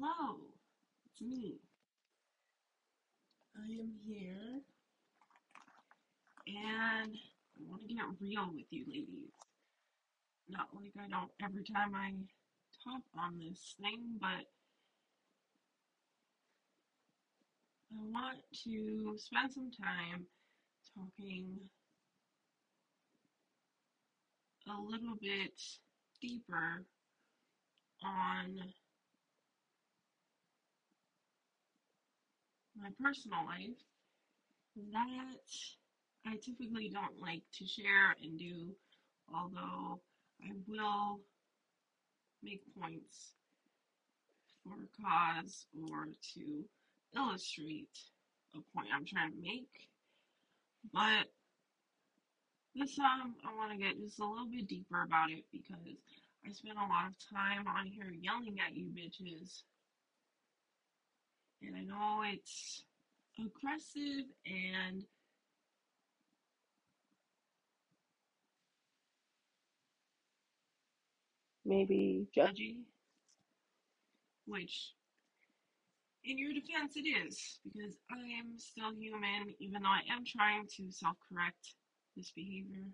[0.00, 0.38] Hello,
[1.04, 1.58] it's me.
[3.54, 4.62] I am here
[6.46, 9.34] and I want to get real with you ladies.
[10.48, 12.12] Not like I don't every time I
[12.82, 14.46] talk on this thing, but
[17.92, 20.24] I want to spend some time
[20.94, 21.58] talking
[24.66, 25.60] a little bit
[26.22, 26.86] deeper
[28.02, 28.56] on
[32.80, 33.76] my personal life
[34.92, 35.36] that
[36.26, 38.74] I typically don't like to share and do,
[39.34, 40.00] although
[40.42, 41.20] I will
[42.42, 43.32] make points
[44.64, 46.64] for a cause or to
[47.16, 47.98] illustrate
[48.54, 49.88] a point I'm trying to make.
[50.92, 51.28] But
[52.74, 55.84] this time I want to get just a little bit deeper about it because
[56.46, 59.62] I spent a lot of time on here yelling at you bitches.
[61.62, 62.84] And I know it's
[63.38, 65.04] aggressive and
[71.64, 72.78] maybe judgy,
[74.46, 74.92] which
[76.24, 80.66] in your defense it is because I am still human even though I am trying
[80.76, 81.74] to self correct
[82.16, 82.84] this behavior.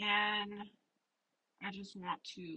[0.00, 0.52] And
[1.64, 2.56] I just want to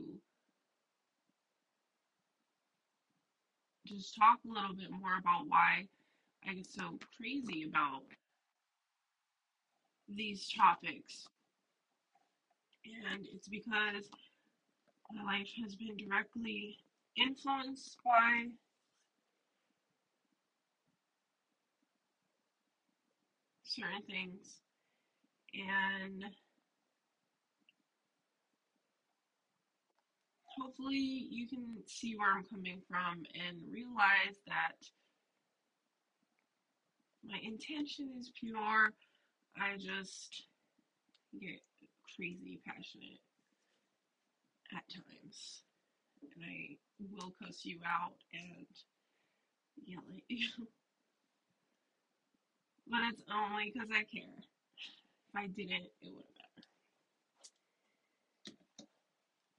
[3.91, 5.87] just talk a little bit more about why
[6.47, 8.03] I get so crazy about
[10.07, 11.27] these topics.
[12.85, 14.09] And it's because
[15.13, 16.77] my life has been directly
[17.17, 18.47] influenced by
[23.63, 24.61] certain things.
[25.53, 26.23] And
[30.61, 34.77] hopefully you can see where I'm coming from and realize that
[37.27, 38.93] my intention is pure.
[39.57, 40.43] I just
[41.39, 41.59] get
[42.15, 43.19] crazy passionate
[44.75, 45.63] at times.
[46.35, 48.65] And I will cuss you out and
[49.85, 50.47] yell at you.
[52.89, 54.37] but it's only because I care.
[54.37, 56.40] If I didn't, it would have.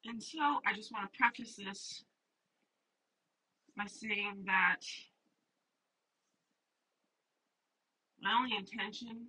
[0.04, 2.04] And so I just want to preface this
[3.76, 4.80] by saying that
[8.20, 9.28] my only intention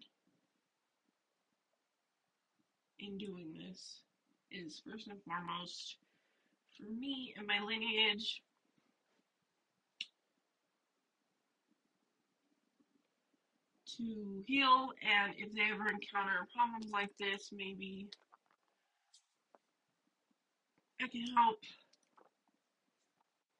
[3.00, 4.02] in doing this
[4.52, 5.98] is first and foremost
[6.78, 8.42] for me and my lineage
[13.98, 18.08] to heal and if they ever encounter problems like this maybe
[21.04, 21.60] I can help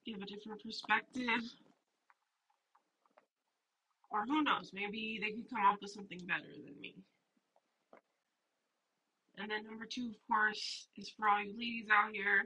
[0.06, 1.44] give a different perspective
[4.10, 6.96] or who knows maybe they could come up with something better than me
[9.38, 12.46] and then number two of course is for all you ladies out here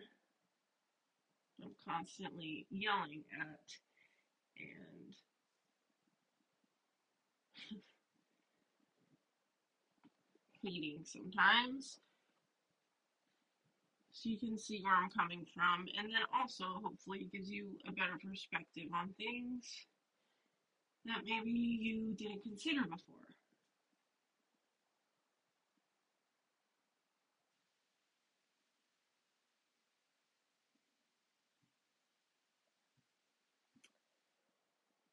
[1.63, 3.59] I'm constantly yelling at
[4.59, 5.13] and
[10.63, 11.99] hating sometimes.
[14.17, 17.91] So you can see where I'm coming from, and then also hopefully gives you a
[17.91, 19.63] better perspective on things
[21.05, 23.15] that maybe you didn't consider before.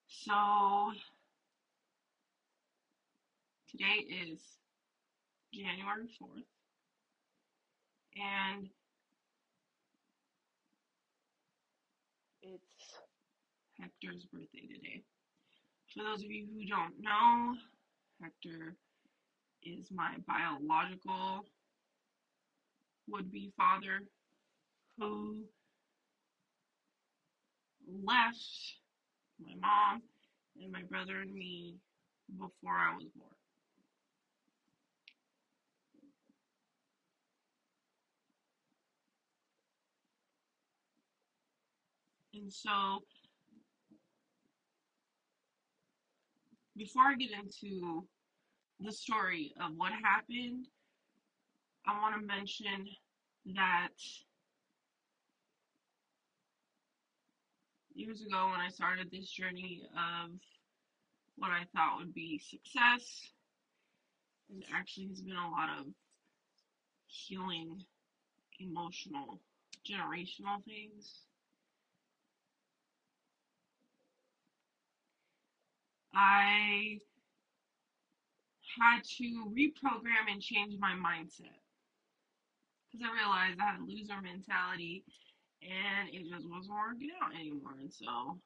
[0.08, 0.92] So
[3.70, 4.40] today is
[5.52, 6.46] January 4th,
[8.16, 8.70] and
[12.42, 12.62] it's
[13.84, 15.02] Hector's birthday today.
[15.92, 17.54] For those of you who don't know,
[18.22, 18.74] Hector
[19.62, 21.44] is my biological
[23.08, 24.00] would be father
[24.98, 25.42] who
[27.86, 28.38] left
[29.38, 30.00] my mom
[30.62, 31.74] and my brother and me
[32.38, 33.30] before I was born.
[42.32, 43.02] And so,
[46.76, 48.04] before I get into
[48.80, 50.66] the story of what happened,
[51.86, 52.88] I want to mention
[53.54, 53.88] that
[57.94, 60.30] years ago when I started this journey of
[61.36, 63.30] what I thought would be success,
[64.50, 65.86] it actually has been a lot of
[67.06, 67.82] healing,
[68.58, 69.40] emotional,
[69.88, 71.24] generational things
[76.16, 76.98] I
[78.78, 81.58] had to reprogram and change my mindset
[82.90, 85.04] because I realized I had a loser mentality
[85.62, 87.74] and it just wasn't working out anymore.
[87.80, 88.38] And so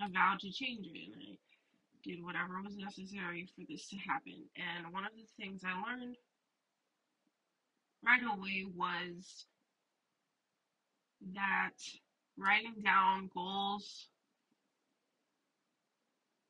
[0.00, 1.36] I vowed to change it and I
[2.04, 4.44] did whatever was necessary for this to happen.
[4.56, 6.16] And one of the things I learned
[8.04, 9.46] right away was
[11.34, 11.78] that
[12.36, 14.08] writing down goals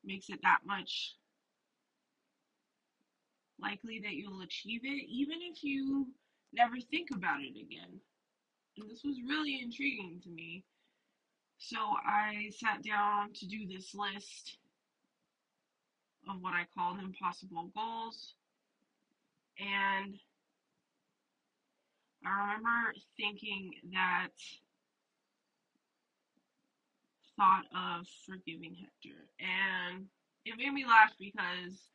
[0.05, 1.17] makes it that much
[3.61, 6.09] likely that you'll achieve it, even if you
[6.53, 8.01] never think about it again.
[8.79, 10.65] And this was really intriguing to me.
[11.59, 14.57] So I sat down to do this list
[16.29, 18.35] of what I called impossible goals.
[19.59, 20.15] And
[22.25, 24.31] I remember thinking that
[27.43, 29.19] thought of forgiving Hector.
[29.43, 30.07] And
[30.45, 31.91] it made me laugh because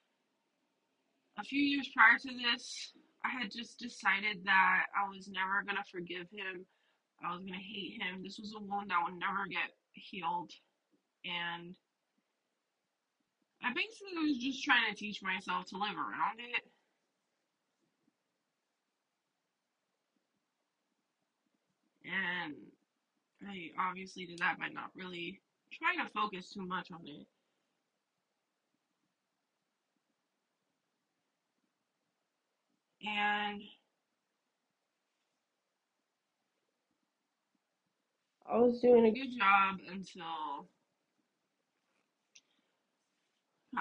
[1.40, 2.92] a few years prior to this,
[3.24, 6.66] I had just decided that I was never going to forgive him.
[7.24, 8.24] I was going to hate him.
[8.24, 10.52] This was a wound that would never get healed.
[11.24, 11.76] And
[13.64, 16.64] I basically was just trying to teach myself to live around it.
[22.06, 22.56] And
[23.46, 25.40] I obviously did that by not really
[25.72, 27.28] trying to focus too much on it.
[33.06, 33.62] And
[38.50, 40.68] I was doing a good job until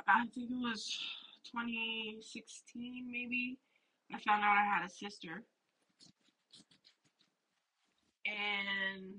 [0.07, 0.99] I think it was
[1.51, 3.59] 2016, maybe.
[4.15, 5.43] I found out I had a sister.
[8.27, 9.15] And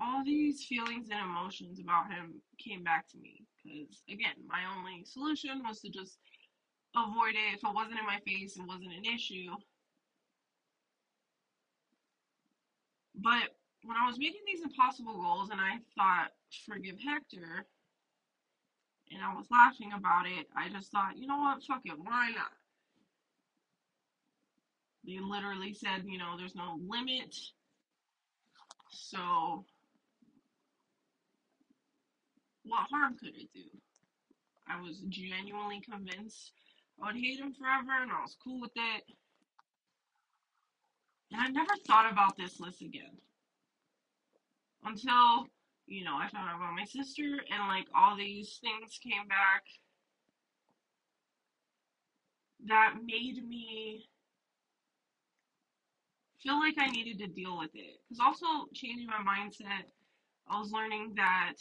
[0.00, 3.44] all these feelings and emotions about him came back to me.
[3.62, 6.18] Because, again, my only solution was to just
[6.96, 7.54] avoid it.
[7.54, 9.50] If it wasn't in my face, it wasn't an issue.
[13.14, 13.54] But
[13.84, 16.30] when I was making these impossible goals and I thought,
[16.66, 17.66] forgive Hector,
[19.10, 22.30] and I was laughing about it, I just thought, you know what, fuck it, why
[22.34, 22.52] not?
[25.06, 27.36] They literally said, you know, there's no limit.
[28.90, 29.64] So,
[32.64, 33.68] what harm could it do?
[34.68, 36.52] I was genuinely convinced
[37.02, 39.02] I would hate him forever, and I was cool with it.
[41.32, 43.16] And I never thought about this list again
[44.84, 45.48] until
[45.86, 49.64] you know I found out about my sister, and like all these things came back
[52.66, 54.08] that made me
[56.42, 58.00] feel like I needed to deal with it.
[58.08, 59.84] Because also changing my mindset,
[60.48, 61.54] I was learning that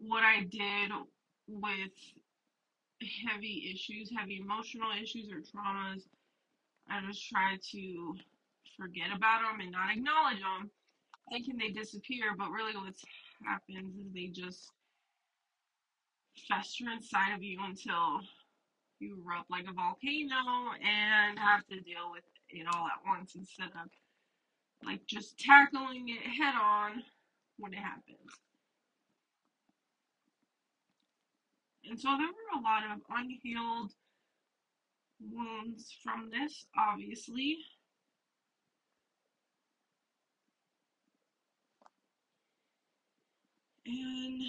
[0.00, 0.90] what I did
[1.48, 1.90] with
[3.28, 6.02] heavy issues, heavy emotional issues or traumas,
[6.88, 8.14] I just try to
[8.76, 10.70] forget about them and not acknowledge them,
[11.30, 12.34] thinking they disappear.
[12.36, 12.94] But really, what
[13.44, 14.70] happens is they just
[16.48, 18.20] fester inside of you until
[18.98, 23.68] you erupt like a volcano and have to deal with it all at once instead
[23.68, 23.90] of
[24.84, 27.02] like just tackling it head on
[27.58, 28.30] when it happens.
[31.90, 33.90] And so there were a lot of unhealed
[35.20, 37.58] wounds from this, obviously.
[43.84, 44.40] And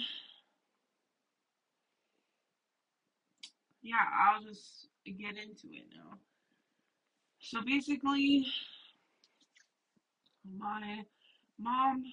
[3.82, 6.18] yeah, I'll just get into it now.
[7.40, 8.46] So basically,
[10.56, 11.00] my
[11.58, 12.04] mom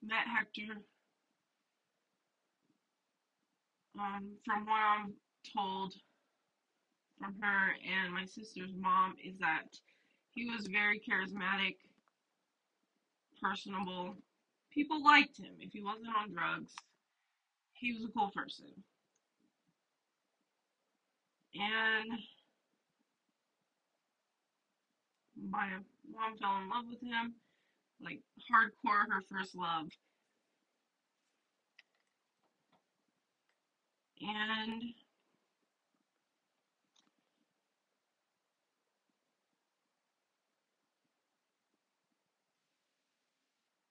[0.00, 0.80] met Hector.
[3.98, 5.12] Um, from what I'm
[5.56, 5.94] told
[7.18, 9.68] from her and my sister's mom, is that
[10.30, 11.76] he was very charismatic,
[13.40, 14.16] personable.
[14.72, 15.54] People liked him.
[15.60, 16.72] If he wasn't on drugs,
[17.74, 18.66] he was a cool person.
[21.54, 22.18] And
[25.50, 25.68] my
[26.10, 27.34] mom fell in love with him,
[28.02, 28.20] like
[28.50, 29.88] hardcore, her first love.
[34.22, 34.82] And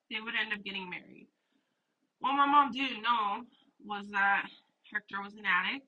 [0.09, 1.27] they would end up getting married.
[2.19, 3.43] What my mom didn't know
[3.85, 4.45] was that
[4.91, 5.85] Hector was an addict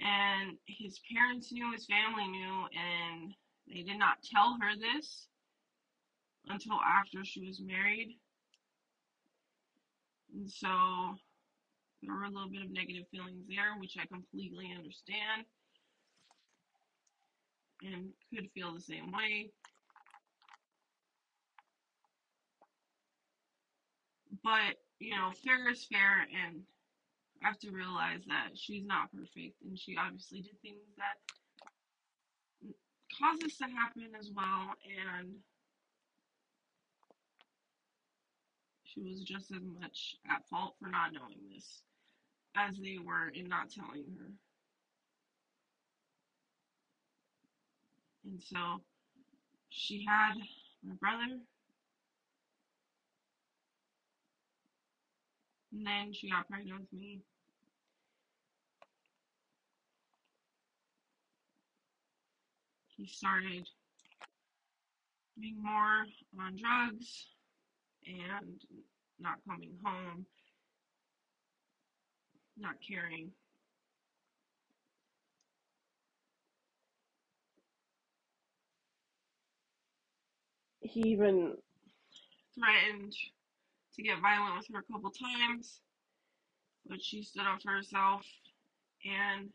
[0.00, 3.34] and his parents knew, his family knew, and
[3.66, 5.26] they did not tell her this
[6.48, 8.16] until after she was married.
[10.34, 11.16] And so
[12.02, 15.44] there were a little bit of negative feelings there, which I completely understand
[17.82, 19.50] and could feel the same way.
[24.42, 26.62] But, you know, fair is fair, and
[27.42, 31.18] I have to realize that she's not perfect, and she obviously did things that
[33.18, 35.34] caused this to happen as well, and
[38.84, 41.82] she was just as much at fault for not knowing this
[42.58, 44.30] as they were in not telling her.
[48.24, 48.82] And so
[49.70, 50.34] she had
[50.84, 51.38] my brother,
[55.72, 57.20] and then she got pregnant with me.
[62.96, 63.66] He started
[65.40, 66.04] being more
[66.44, 67.28] on drugs
[68.04, 68.60] and
[69.20, 70.26] not coming home,
[72.60, 73.30] not caring.
[80.80, 81.56] He even
[82.54, 83.12] threatened
[83.94, 85.80] to get violent with her a couple times,
[86.88, 88.22] but she stood up for herself
[89.04, 89.50] and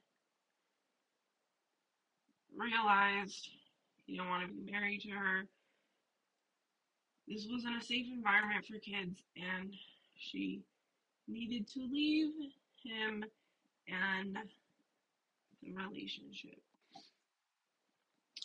[2.56, 3.50] realized
[4.06, 5.48] he didn't want to be married to her.
[7.28, 9.74] This wasn't a safe environment for kids, and
[10.16, 10.62] she
[11.28, 12.32] needed to leave
[12.84, 13.24] him
[13.88, 14.38] and
[15.62, 16.60] the relationship.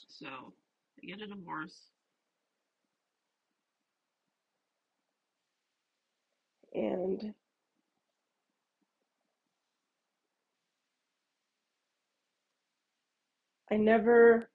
[0.09, 0.26] So
[1.00, 1.90] they get a divorce.
[6.75, 7.35] And
[13.71, 14.49] I never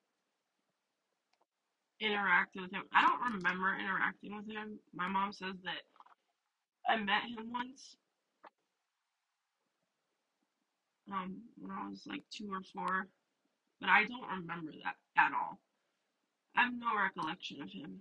[2.01, 2.83] interacted with him.
[2.93, 4.79] I don't remember interacting with him.
[4.93, 5.81] My mom says that
[6.87, 7.95] I met him once.
[11.13, 13.07] When I was like two or four,
[13.79, 15.59] but I don't remember that at all.
[16.55, 17.99] I have no recollection of him.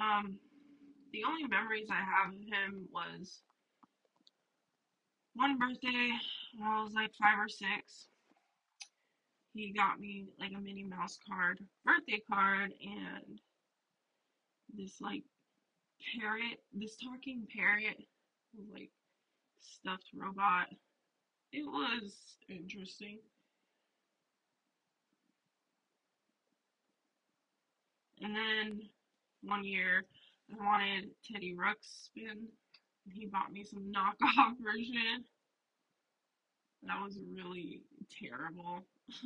[0.00, 0.38] Um,
[1.12, 3.40] the only memories I have of him was
[5.34, 6.10] one birthday
[6.58, 8.06] when I was like five or six.
[9.54, 13.40] He got me like a Minnie Mouse card, birthday card, and
[14.76, 15.22] this like
[16.20, 17.96] parrot, this talking parrot,
[18.72, 18.90] like
[19.60, 20.68] stuffed robot.
[21.52, 23.18] It was interesting.
[28.20, 28.80] And then
[29.42, 30.04] one year
[30.52, 35.24] I wanted Teddy Ruxpin, and he bought me some knockoff version.
[36.82, 37.82] That was really
[38.20, 38.86] terrible.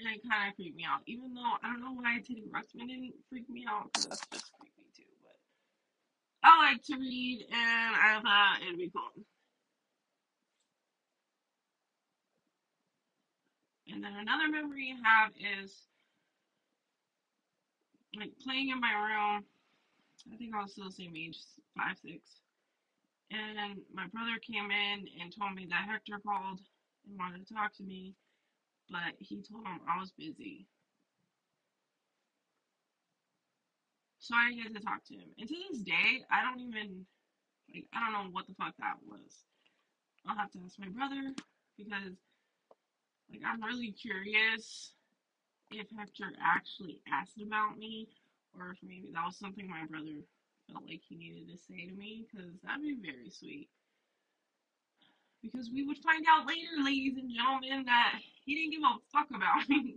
[0.00, 1.00] and it kind of freaked me out.
[1.06, 4.52] Even though I don't know why Teddy Ruxpin didn't freak me out, because that's just
[6.44, 9.24] I like to read, and I thought it'd be cool.
[13.88, 15.32] And then another memory I have
[15.64, 15.74] is
[18.16, 19.44] like playing in my room.
[20.32, 21.38] I think I was still the same age,
[21.76, 22.20] five, six.
[23.30, 26.60] And my brother came in and told me that Hector called
[27.08, 28.14] and wanted to talk to me,
[28.90, 30.66] but he told him I was busy.
[34.20, 35.32] So I get to talk to him.
[35.38, 37.06] And to this day, I don't even,
[37.72, 39.44] like, I don't know what the fuck that was.
[40.28, 41.32] I'll have to ask my brother
[41.78, 42.20] because,
[43.32, 44.92] like, I'm really curious
[45.70, 48.08] if Hector actually asked about me
[48.58, 50.20] or if maybe that was something my brother
[50.70, 53.68] felt like he needed to say to me because that'd be very sweet.
[55.42, 59.30] Because we would find out later, ladies and gentlemen, that he didn't give a fuck
[59.34, 59.96] about me.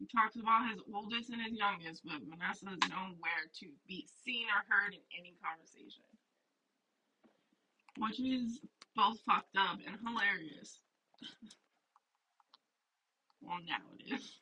[0.00, 4.46] He talks about his oldest and his youngest, but Vanessa is nowhere to be seen
[4.48, 6.04] or heard in any conversation.
[7.98, 8.60] Which is
[8.96, 10.80] both fucked up and hilarious.
[13.42, 14.38] well, now it is.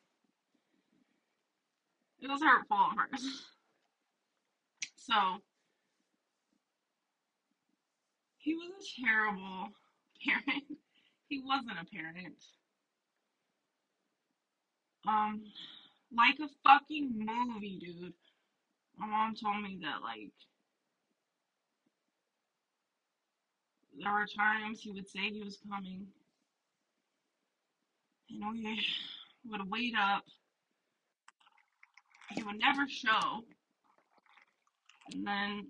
[2.21, 3.25] It was hurtful at first.
[4.95, 5.41] So,
[8.37, 9.69] he was a terrible
[10.23, 10.63] parent.
[11.27, 12.37] He wasn't a parent.
[15.09, 15.41] Um,
[16.15, 18.13] like a fucking movie, dude.
[18.97, 20.31] My mom told me that, like,
[23.97, 26.05] there were times he would say he was coming,
[28.29, 28.85] and we
[29.49, 30.23] would wait up.
[32.35, 33.43] He would never show,
[35.11, 35.67] and then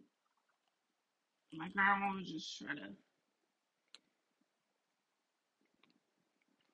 [1.53, 2.89] my grandma would just try to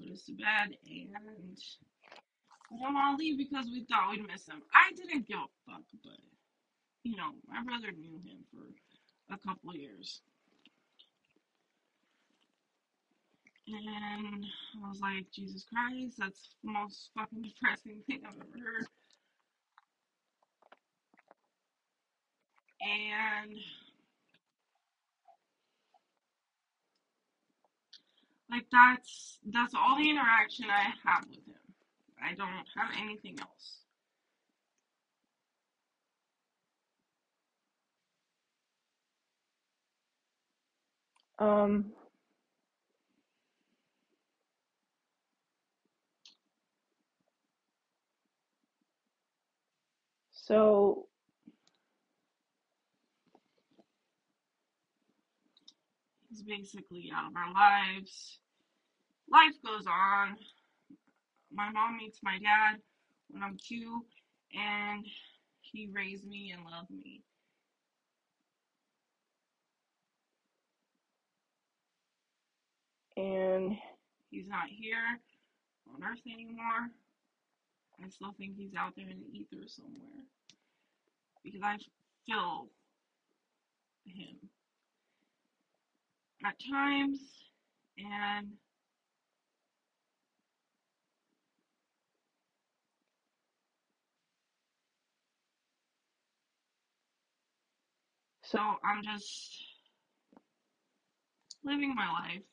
[0.01, 1.57] put us to bed, and
[2.74, 4.62] I don't want to leave because we thought we'd miss him.
[4.74, 6.19] I didn't give a fuck, but
[7.03, 10.22] you know, my brother knew him for a couple years.
[13.67, 14.45] And
[14.84, 18.88] I was like, Jesus Christ, that's the most fucking depressing thing I've ever heard.
[22.81, 23.57] And
[28.51, 31.64] like that's that's all the interaction I have with him.
[32.22, 33.79] I don't have anything else.
[41.39, 41.91] Um
[50.31, 51.07] so
[56.29, 58.39] he's basically out of our lives.
[59.29, 60.38] Life goes on.
[61.55, 62.81] My mom meets my dad
[63.29, 64.05] when I'm two
[64.53, 65.05] and
[65.62, 67.24] he raised me and loved me.
[73.15, 73.77] And
[74.29, 75.21] he's not here
[75.93, 76.89] on earth anymore.
[78.03, 80.25] I still think he's out there in the ether somewhere
[81.41, 81.77] because I
[82.25, 82.67] feel
[84.05, 84.35] him
[86.45, 87.19] at times
[87.97, 88.50] and
[98.46, 99.66] so I'm just
[101.64, 102.44] living my life.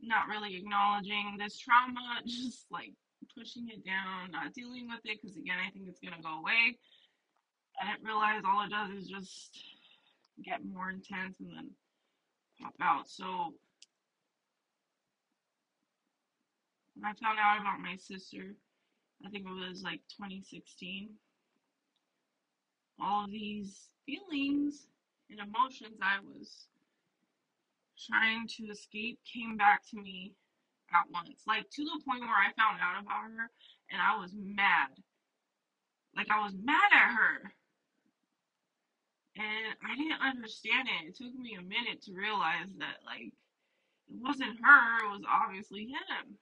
[0.00, 2.92] Not really acknowledging this trauma just like
[3.36, 6.76] pushing it down not dealing with it because again I think it's gonna go away.
[7.80, 9.58] I didn't realize all it does is just
[10.44, 11.70] get more intense and then
[12.60, 13.08] pop out.
[13.08, 13.54] So
[16.94, 18.54] when I found out about my sister
[19.24, 21.10] I think it was like 2016
[23.00, 24.86] all of these feelings
[25.30, 26.66] and emotions I was
[28.08, 30.34] trying to escape came back to me
[30.90, 31.42] at once.
[31.46, 33.50] Like to the point where I found out about her
[33.90, 34.88] and I was mad.
[36.16, 37.52] Like I was mad at her.
[39.36, 41.08] And I didn't understand it.
[41.08, 43.32] It took me a minute to realize that like
[44.08, 46.36] it wasn't her, it was obviously him.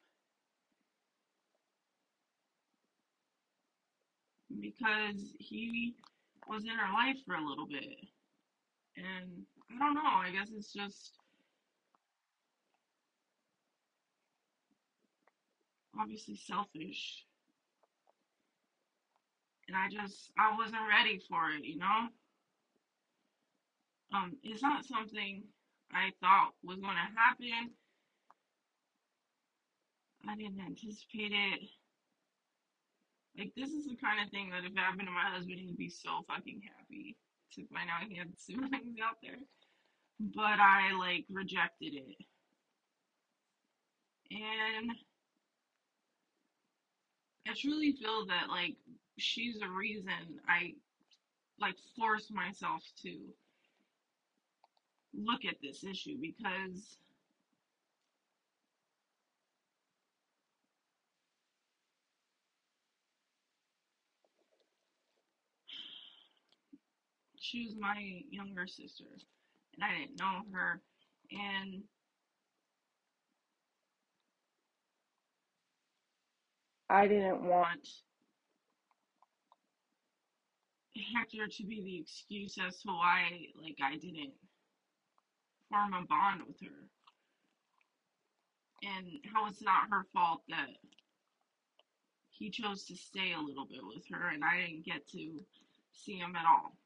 [4.61, 5.95] Because he
[6.51, 7.87] was in her life for a little bit.
[8.97, 11.13] And I don't know, I guess it's just
[15.99, 17.25] obviously selfish.
[19.69, 22.09] And I just I wasn't ready for it, you know?
[24.13, 25.45] Um, it's not something
[25.93, 27.71] I thought was gonna happen.
[30.29, 31.61] I didn't anticipate it.
[33.39, 35.77] Like this is the kind of thing that if it happened to my husband, he'd
[35.77, 37.17] be so fucking happy
[37.55, 39.39] to find out he had siblings out there.
[40.21, 42.17] But I like rejected it.
[44.31, 44.93] And
[47.49, 48.77] I truly feel that like
[49.19, 50.75] she's a reason I
[51.61, 53.19] like force myself to
[55.15, 56.99] look at this issue because
[67.51, 69.05] she was my younger sister
[69.75, 70.81] and I didn't know her
[71.33, 71.83] and
[76.89, 77.89] I didn't want
[81.17, 83.25] Hector to be the excuse as to why
[83.61, 84.33] like I didn't
[85.69, 86.85] form a bond with her
[88.83, 90.69] and how it's not her fault that
[92.31, 95.41] he chose to stay a little bit with her and I didn't get to
[95.93, 96.77] see him at all.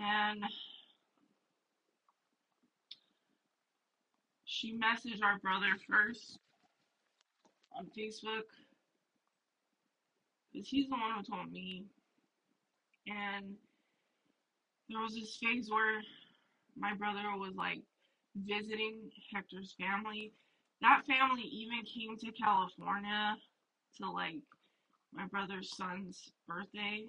[0.00, 0.42] And
[4.44, 6.38] she messaged our brother first
[7.76, 8.44] on Facebook
[10.52, 11.84] because he's the one who told me.
[13.06, 13.54] And
[14.88, 16.02] there was this phase where
[16.76, 17.80] my brother was like
[18.36, 20.32] visiting Hector's family.
[20.80, 23.36] That family even came to California
[24.00, 24.36] to like
[25.12, 27.06] my brother's son's birthday.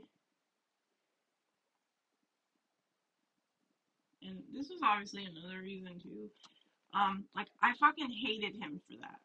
[4.28, 6.30] And this was obviously another reason too.
[6.94, 9.20] Um, like I fucking hated him for that.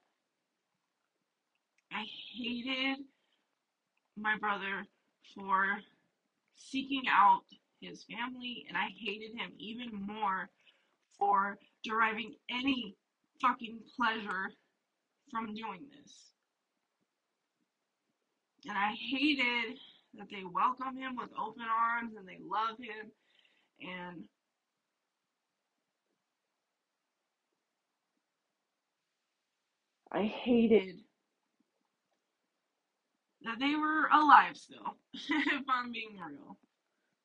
[1.92, 3.04] I hated
[4.16, 4.86] my brother
[5.34, 5.66] for
[6.56, 7.42] seeking out
[7.80, 10.48] his family, and I hated him even more
[11.18, 12.94] for deriving any
[13.40, 14.52] fucking pleasure
[15.30, 16.32] from doing this.
[18.68, 19.78] And I hated
[20.14, 23.10] that they welcome him with open arms and they love him
[23.80, 24.24] and
[30.12, 31.00] I hated
[33.44, 36.58] that they were alive still, if I'm being real.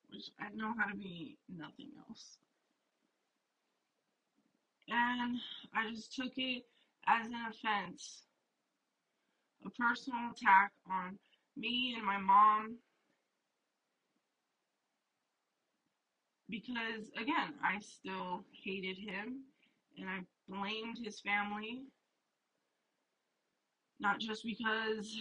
[0.10, 2.38] Which I know how to be nothing else.
[4.88, 5.38] And
[5.76, 6.64] I just took it
[7.06, 8.24] as an offense,
[9.66, 11.20] a personal attack on
[11.58, 12.78] me and my mom.
[16.50, 19.44] Because, again, I still hated him
[20.00, 21.82] and I blamed his family.
[24.00, 25.18] Not just because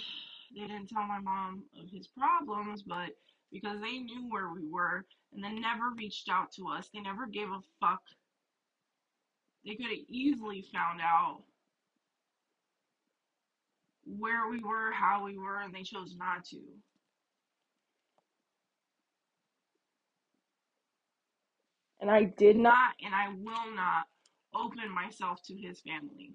[0.54, 3.10] they didn't tell my mom of his problems, but
[3.52, 6.88] because they knew where we were and they never reached out to us.
[6.92, 8.02] They never gave a fuck.
[9.64, 11.42] They could have easily found out
[14.04, 16.60] where we were, how we were, and they chose not to.
[22.00, 24.06] And I did not, and I will not
[24.54, 26.34] open myself to his family.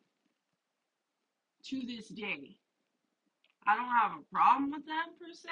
[1.65, 2.57] To this day.
[3.67, 5.49] I don't have a problem with them per se,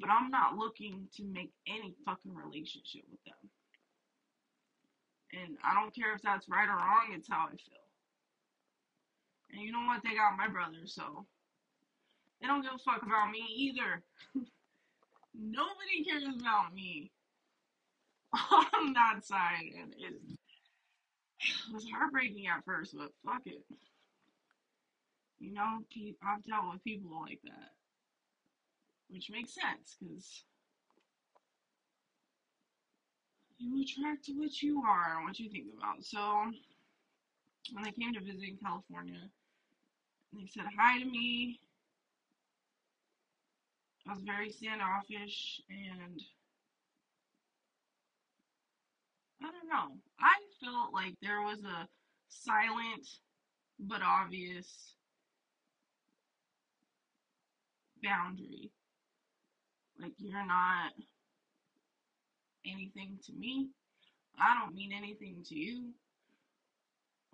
[0.00, 3.50] but I'm not looking to make any fucking relationship with them.
[5.32, 7.86] And I don't care if that's right or wrong, it's how I feel.
[9.52, 10.02] And you know what?
[10.02, 11.26] They got my brother, so
[12.40, 14.02] they don't give a fuck about me either.
[15.34, 17.12] Nobody cares about me
[18.34, 20.20] on that side, and it
[21.72, 23.62] was heartbreaking at first, but fuck it.
[25.40, 25.78] You know,
[26.22, 27.70] I've dealt with people like that,
[29.08, 30.44] which makes sense because
[33.58, 36.04] you attract what you are and what you think about.
[36.04, 36.50] So
[37.72, 39.20] when they came to visit in California,
[40.32, 41.60] they said hi to me.
[44.08, 46.20] I was very standoffish and
[49.42, 49.96] I don't know.
[50.20, 51.86] I felt like there was a
[52.28, 53.06] silent
[53.78, 54.94] but obvious
[58.02, 58.70] boundary.
[60.00, 60.92] Like, you're not
[62.66, 63.68] anything to me.
[64.40, 65.90] I don't mean anything to you.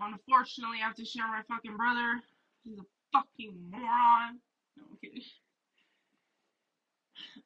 [0.01, 2.21] Unfortunately, I have to share my fucking brother.
[2.65, 4.41] He's a fucking moron.
[4.77, 5.23] No, I'm kidding.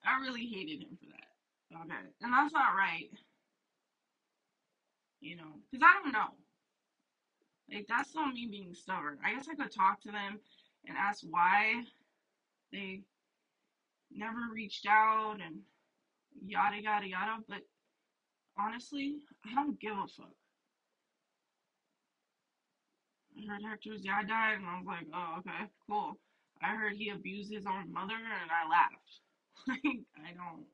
[0.05, 1.83] I really hated him for that.
[1.83, 2.09] Okay.
[2.23, 3.11] And that's not right.
[5.21, 6.35] You know, because I don't know.
[7.73, 9.19] Like, that's not me being stubborn.
[9.25, 10.39] I guess I could talk to them
[10.87, 11.83] and ask why
[12.73, 13.03] they
[14.13, 15.61] never reached out and
[16.45, 17.63] yada yada yada, but
[18.59, 20.35] honestly, I don't give a fuck.
[23.39, 26.19] I heard Hector's dad died, and I was like, oh, okay, cool.
[26.61, 29.21] I heard he abused his own mother, and I laughed.
[29.69, 29.81] like,
[30.19, 30.67] I don't,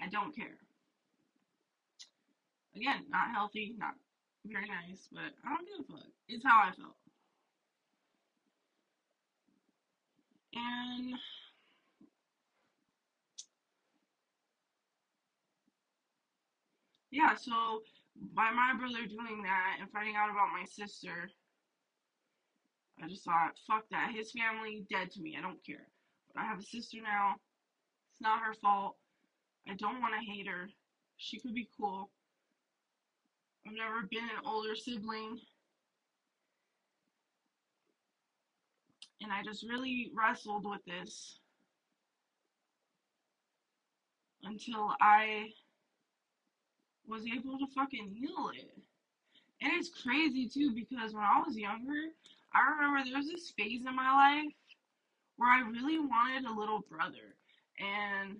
[0.00, 0.56] I don't care.
[2.74, 3.94] Again, not healthy, not
[4.46, 6.10] very nice, but I don't give a fuck.
[6.28, 6.96] It's how I felt.
[10.56, 11.14] And
[17.10, 17.82] yeah, so
[18.34, 21.30] by my brother doing that and finding out about my sister,
[23.02, 24.12] I just thought, fuck that.
[24.14, 25.36] His family dead to me.
[25.38, 25.86] I don't care.
[26.34, 27.34] But I have a sister now.
[28.12, 28.96] It's not her fault.
[29.68, 30.68] I don't want to hate her.
[31.18, 32.10] She could be cool.
[33.66, 35.38] I've never been an older sibling.
[39.22, 41.38] And I just really wrestled with this
[44.42, 45.48] until I
[47.08, 48.70] was able to fucking heal it.
[49.62, 52.12] And it's crazy too because when I was younger,
[52.54, 54.52] I remember there was this phase in my life
[55.36, 57.36] where I really wanted a little brother.
[57.78, 58.36] And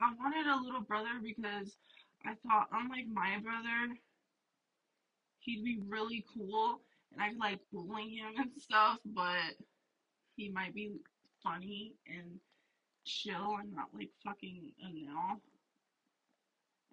[0.00, 1.76] I wanted a little brother because
[2.24, 3.94] I thought, unlike my brother,
[5.40, 6.80] he'd be really cool
[7.12, 9.54] and I could like bully him and stuff, but
[10.38, 10.92] he might be
[11.42, 12.38] funny and
[13.04, 15.42] chill and not like fucking a nail.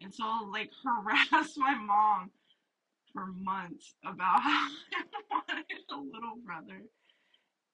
[0.01, 2.31] And so I'll like harass my mom
[3.13, 6.81] for months about how I wanted a little brother.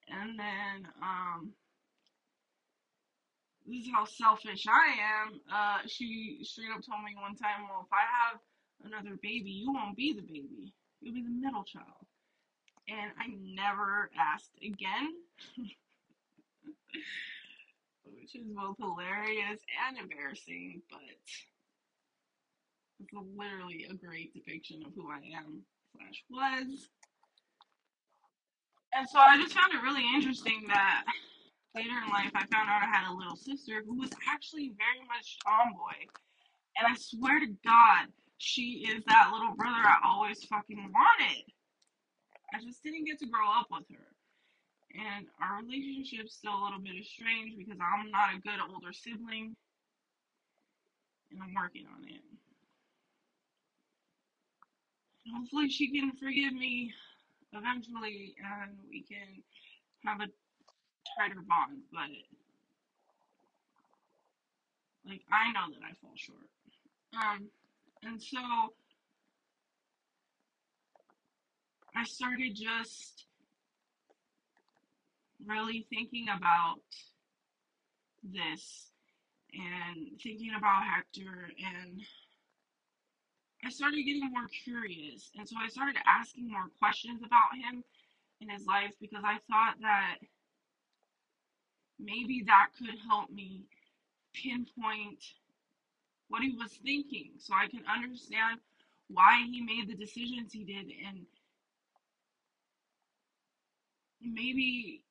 [0.08, 1.52] And then, um,
[3.66, 5.40] this is how selfish I am.
[5.50, 8.40] Uh, she straight up told me one time, well, if I have
[8.84, 10.74] another baby, you won't be the baby.
[11.00, 12.04] You'll be the middle child.
[12.88, 15.14] And I never asked again.
[18.04, 21.00] Which is both hilarious and embarrassing, but
[23.00, 26.88] it's literally a great depiction of who I am slash was.
[28.94, 31.04] And so I just found it really interesting that
[31.74, 35.06] later in life I found out I had a little sister who was actually very
[35.08, 36.06] much tomboy.
[36.76, 41.44] And I swear to God, she is that little brother I always fucking wanted.
[42.54, 44.11] I just didn't get to grow up with her.
[44.94, 49.56] And our relationship's still a little bit estranged because I'm not a good older sibling.
[51.30, 52.20] And I'm working on it.
[55.32, 56.92] Hopefully she can forgive me
[57.52, 59.42] eventually and we can
[60.04, 60.28] have a
[61.16, 61.82] tighter bond.
[61.90, 62.10] But
[65.08, 66.50] like I know that I fall short.
[67.14, 67.48] Um
[68.02, 68.38] and so
[71.94, 73.26] I started just
[75.46, 76.80] really thinking about
[78.22, 78.90] this
[79.52, 82.00] and thinking about Hector and
[83.64, 85.30] I started getting more curious.
[85.36, 87.84] And so I started asking more questions about him
[88.40, 90.16] in his life because I thought that
[92.00, 93.62] maybe that could help me
[94.34, 95.22] pinpoint
[96.28, 98.58] what he was thinking so I can understand
[99.08, 100.90] why he made the decisions he did.
[101.06, 101.24] And
[104.20, 105.01] maybe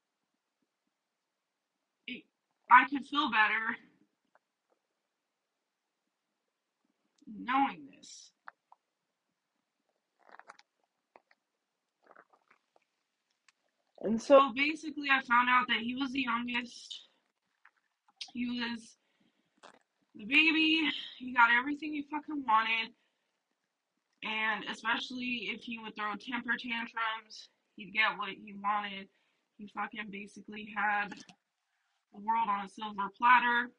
[2.72, 3.78] I could feel better
[7.28, 8.32] knowing this.
[14.02, 17.08] And so basically, I found out that he was the youngest.
[18.34, 18.96] He was
[20.16, 20.90] the baby.
[21.20, 22.94] He got everything he fucking wanted.
[24.24, 29.08] And especially if he would throw temper tantrums, he'd get what he wanted.
[29.58, 31.14] He fucking basically had
[32.14, 33.72] the world on a silver platter.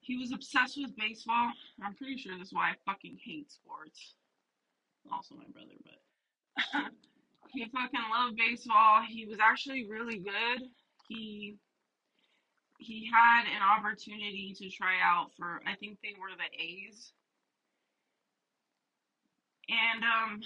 [0.00, 1.52] He was obsessed with baseball.
[1.82, 4.14] I'm pretty sure this is why I fucking hate sports.
[5.12, 6.92] Also, my brother, but
[7.52, 9.02] he fucking loved baseball.
[9.08, 10.68] He was actually really good.
[11.08, 11.56] He
[12.78, 17.12] he had an opportunity to try out for I think they were the A's.
[19.68, 20.40] And um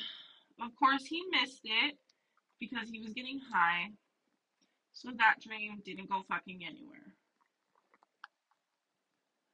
[0.61, 1.97] of course he missed it
[2.61, 3.89] because he was getting high.
[4.97, 7.13] So that dream didn't go fucking anywhere.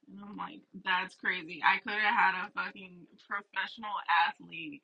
[0.07, 1.61] And I'm like, that's crazy.
[1.61, 3.91] I could have had a fucking professional
[4.29, 4.81] athlete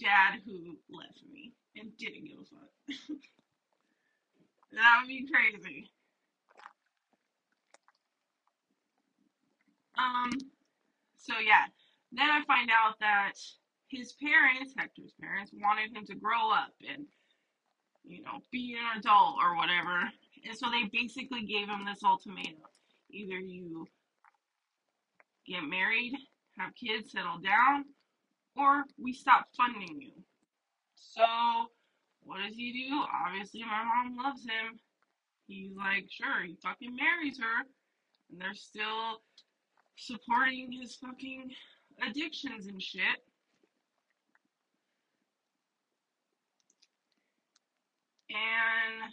[0.00, 2.98] dad who left me and didn't give a fuck.
[4.72, 5.88] that would be crazy.
[9.96, 10.32] Um,
[11.16, 11.66] so yeah.
[12.10, 13.34] Then I find out that
[13.88, 17.06] his parents, Hector's parents, wanted him to grow up and,
[18.06, 20.10] you know, be an adult or whatever.
[20.46, 22.62] And so they basically gave him this ultimatum.
[23.10, 23.86] Either you
[25.46, 26.14] get married,
[26.58, 27.84] have kids, settle down,
[28.56, 30.12] or we stop funding you.
[30.94, 31.24] So,
[32.22, 33.04] what does he do?
[33.26, 34.78] Obviously, my mom loves him.
[35.46, 37.66] He's like, sure, he fucking marries her,
[38.30, 39.22] and they're still
[39.96, 41.50] supporting his fucking
[42.06, 43.22] addictions and shit.
[48.36, 49.12] And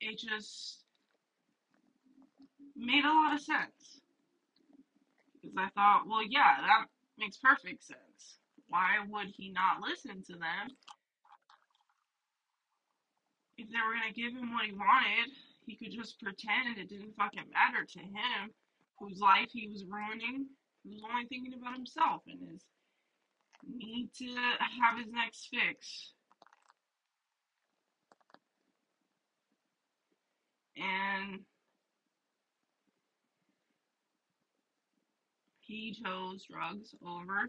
[0.00, 0.82] it just
[2.74, 4.00] made a lot of sense.
[5.34, 6.86] Because I thought, well, yeah, that
[7.18, 8.38] makes perfect sense.
[8.68, 10.74] Why would he not listen to them?
[13.56, 15.32] If they were going to give him what he wanted,
[15.64, 18.50] he could just pretend it didn't fucking matter to him,
[18.98, 20.46] whose life he was ruining,
[20.84, 22.62] who was only thinking about himself and his
[23.68, 26.12] need to have his next fix.
[30.76, 31.40] And
[35.60, 37.48] he chose drugs over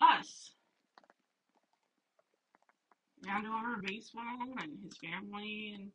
[0.00, 0.52] us
[3.28, 4.22] and over baseball
[4.62, 5.90] and his family and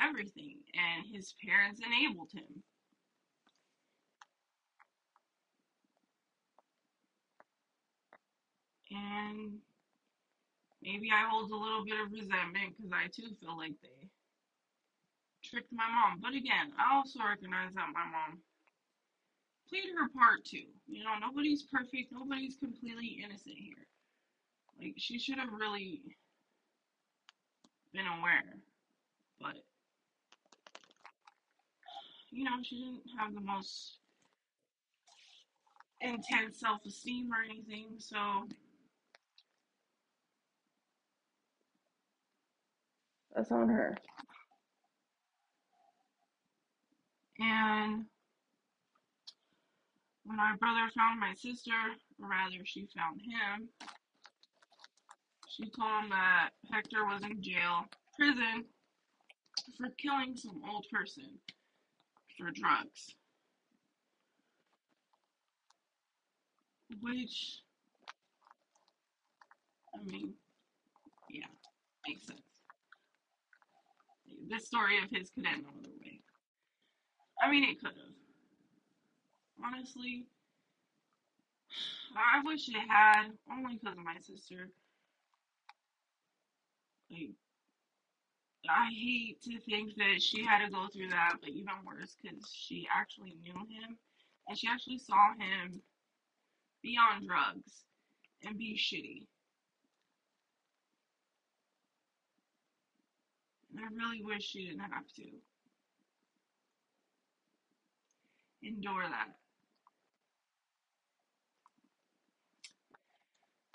[0.00, 0.58] everything.
[0.74, 2.62] And his parents enabled him.
[8.96, 9.58] And
[10.82, 14.08] maybe I hold a little bit of resentment because I too feel like they
[15.44, 16.20] tricked my mom.
[16.20, 18.40] But again, I also recognize that my mom
[19.68, 20.66] played her part too.
[20.86, 23.86] You know, nobody's perfect, nobody's completely innocent here.
[24.80, 26.02] Like, she should have really
[27.92, 28.58] been aware.
[29.40, 29.56] But,
[32.30, 33.98] you know, she didn't have the most
[36.00, 38.46] intense self esteem or anything, so
[43.36, 43.96] that's on her.
[47.38, 48.06] And
[50.26, 51.70] When my brother found my sister,
[52.20, 53.68] or rather, she found him,
[55.48, 57.84] she told him that Hector was in jail,
[58.18, 58.64] prison,
[59.78, 61.38] for killing some old person
[62.36, 63.14] for drugs.
[67.00, 67.60] Which,
[69.94, 70.34] I mean,
[71.30, 71.46] yeah,
[72.08, 72.40] makes sense.
[74.48, 76.20] This story of his could end another way.
[77.40, 78.16] I mean, it could have.
[79.64, 80.26] Honestly,
[82.16, 84.68] I wish it had, only because of my sister.
[87.10, 87.30] Like,
[88.68, 92.50] I hate to think that she had to go through that, but even worse, because
[92.52, 93.96] she actually knew him
[94.48, 95.80] and she actually saw him
[96.82, 97.84] be on drugs
[98.44, 99.26] and be shitty.
[103.76, 105.22] And I really wish she didn't have to
[108.62, 109.28] endure that.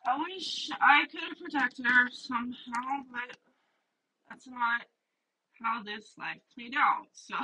[0.06, 3.38] I wish I could have protected her somehow, but
[4.30, 4.82] that's not
[5.62, 7.08] how this life played out.
[7.14, 7.36] So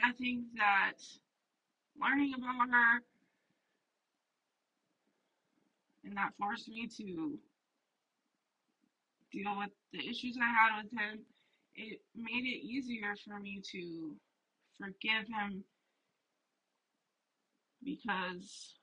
[0.00, 1.02] I think that
[2.00, 3.00] learning about her
[6.04, 7.38] and that forced me to
[9.32, 11.24] deal with the issues I had with him.
[11.74, 14.16] It made it easier for me to
[14.78, 15.64] forgive him
[17.84, 18.74] because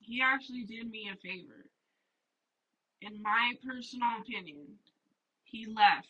[0.00, 1.66] he actually did me a favor.
[3.00, 4.66] In my personal opinion,
[5.44, 6.08] he left.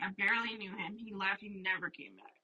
[0.00, 0.96] I barely knew him.
[0.96, 1.40] He left.
[1.40, 2.34] He never came back.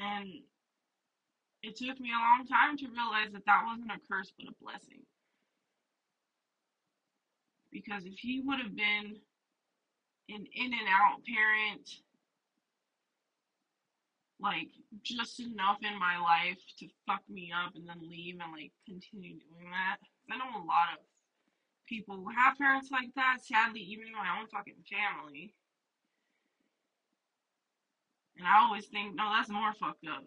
[0.00, 0.28] And
[1.62, 4.54] it took me a long time to realize that that wasn't a curse but a
[4.62, 5.02] blessing.
[7.72, 9.16] Because if he would have been
[10.30, 11.88] an in and out parent,
[14.40, 14.70] like
[15.02, 19.34] just enough in my life to fuck me up and then leave and like continue
[19.34, 19.98] doing that.
[20.30, 21.00] I know a lot of
[21.88, 25.52] people who have parents like that, sadly, even in my own fucking family.
[28.36, 30.22] And I always think, no, that's more fucked up.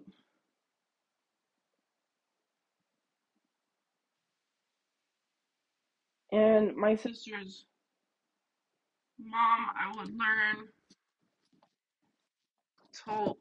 [6.32, 7.66] And my sister's
[9.20, 10.68] mom, I would learn,
[13.06, 13.38] told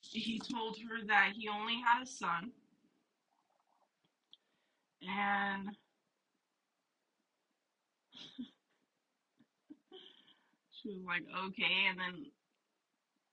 [0.00, 2.52] he told her that he only had a son,
[5.02, 5.68] and
[10.72, 11.86] she was like, okay.
[11.90, 12.26] And then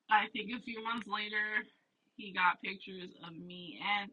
[0.10, 1.66] I think a few months later,
[2.18, 4.12] he got pictures of me and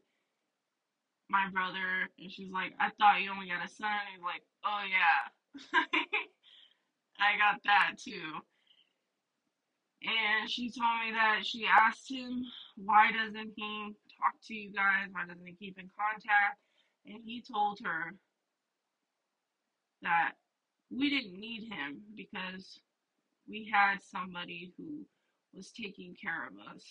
[1.30, 3.90] my brother, and she's like, I thought you only got a son.
[4.12, 5.80] He's like, oh yeah,
[7.20, 8.40] I got that too.
[10.02, 12.44] And she told me that she asked him,
[12.76, 15.08] why doesn't he talk to you guys?
[15.12, 16.58] Why doesn't he keep in contact?
[17.06, 18.14] And he told her
[20.02, 20.32] that
[20.90, 22.80] we didn't need him because
[23.48, 25.06] we had somebody who
[25.54, 26.84] was taking care of us.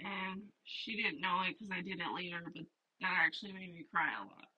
[0.00, 2.64] And she didn't know it because I did it later, but
[3.02, 4.48] that actually made me cry a lot.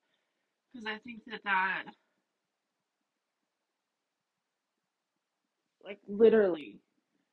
[0.73, 1.83] Because I think that that,
[5.85, 6.79] like, literally,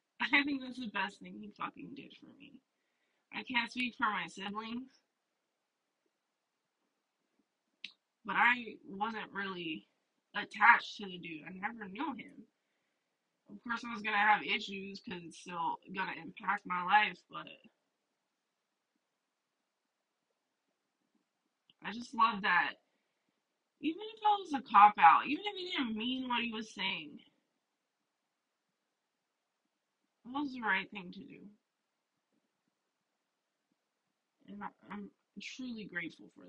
[0.22, 2.52] I think that's the best thing he fucking did for me.
[3.34, 4.88] I can't speak for my siblings,
[8.24, 9.86] but I wasn't really
[10.36, 11.44] attached to the dude.
[11.46, 12.46] I never knew him.
[13.50, 17.48] Of course, I was gonna have issues because it's still gonna impact my life, but
[21.90, 22.74] I just love that.
[23.80, 26.72] Even if I was a cop out, even if he didn't mean what he was
[26.72, 27.18] saying,
[30.24, 31.40] that was the right thing to do.
[34.48, 34.62] And
[34.92, 35.10] I'm
[35.42, 36.44] truly grateful for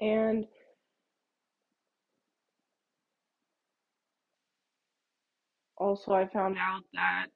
[0.00, 0.06] that.
[0.06, 0.46] And
[5.76, 7.28] also, I found out that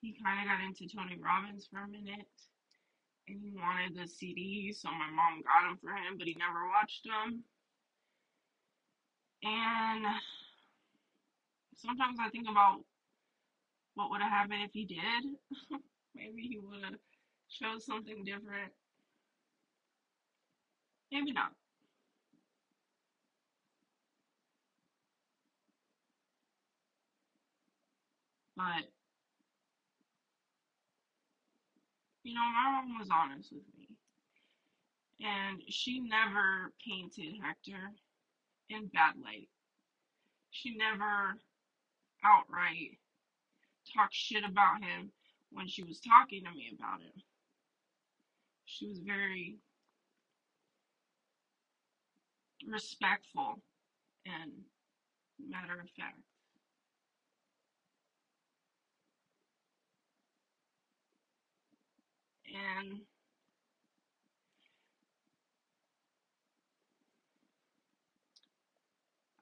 [0.00, 2.26] he kind of got into Tony Robbins for a minute.
[3.28, 6.68] And he wanted the CD, so my mom got him for him, but he never
[6.68, 7.44] watched them.
[9.42, 10.04] And
[11.76, 12.80] sometimes I think about
[13.94, 15.00] what would have happened if he did.
[16.16, 16.94] Maybe he would have
[17.50, 18.72] chose something different.
[21.12, 21.52] Maybe not.
[28.56, 28.90] But
[32.28, 33.88] you know, my mom was honest with me.
[35.20, 37.90] And she never painted Hector
[38.68, 39.48] in bad light.
[40.50, 41.38] She never
[42.22, 42.98] outright
[43.94, 45.10] talked shit about him
[45.50, 47.22] when she was talking to me about him.
[48.66, 49.56] She was very
[52.68, 53.62] respectful
[54.26, 54.52] and
[55.48, 56.20] matter of fact.
[62.48, 63.00] And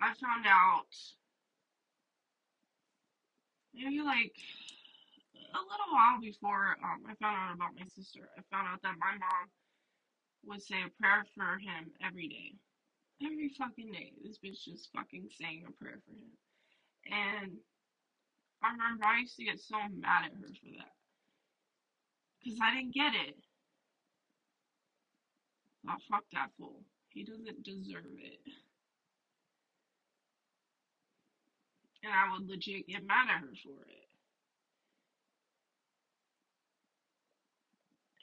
[0.01, 0.91] I found out
[3.75, 4.35] maybe like
[5.55, 8.29] a little while before um, I found out about my sister.
[8.37, 9.47] I found out that my mom
[10.47, 12.53] would say a prayer for him every day.
[13.25, 14.13] Every fucking day.
[14.25, 16.33] This bitch just fucking saying a prayer for him.
[17.07, 17.53] And
[18.63, 20.96] I remember I used to get so mad at her for that.
[22.47, 23.35] Because I didn't get it.
[25.89, 26.85] Oh, fuck that fool.
[27.09, 28.41] He doesn't deserve it.
[32.05, 34.07] And I would legit get mad at her for it.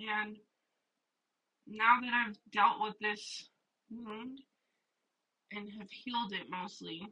[0.09, 0.37] And
[1.67, 3.49] now that I've dealt with this
[3.91, 4.39] wound
[5.51, 7.05] and have healed it mostly,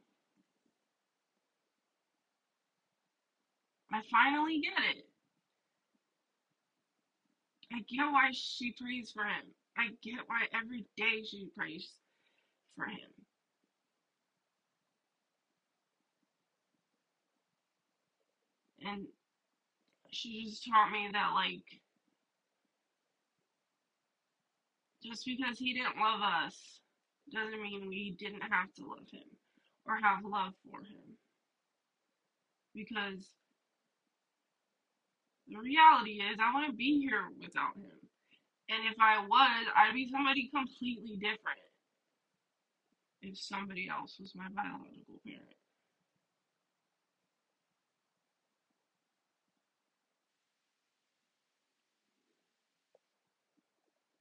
[3.92, 5.11] I finally get it.
[7.74, 9.46] I get why she prays for him.
[9.78, 11.90] I get why every day she prays
[12.76, 13.12] for him.
[18.84, 19.06] And
[20.12, 21.64] she just taught me that, like,
[25.04, 26.80] just because he didn't love us
[27.32, 29.24] doesn't mean we didn't have to love him
[29.86, 31.18] or have love for him.
[32.76, 33.28] Because
[35.52, 37.92] the reality is, I wouldn't be here without him.
[38.70, 41.60] And if I was, I'd be somebody completely different
[43.22, 45.44] if somebody else was my biological parent.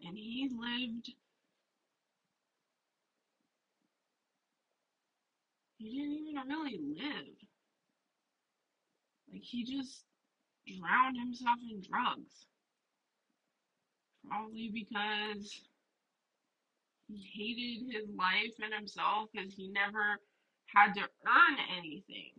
[0.02, 1.12] And he lived,
[5.78, 7.36] he didn't even really live.
[9.32, 10.04] Like, he just
[10.78, 12.46] drowned himself in drugs.
[14.28, 15.60] Probably because
[17.08, 20.20] he hated his life and himself because he never
[20.66, 22.32] had to earn anything.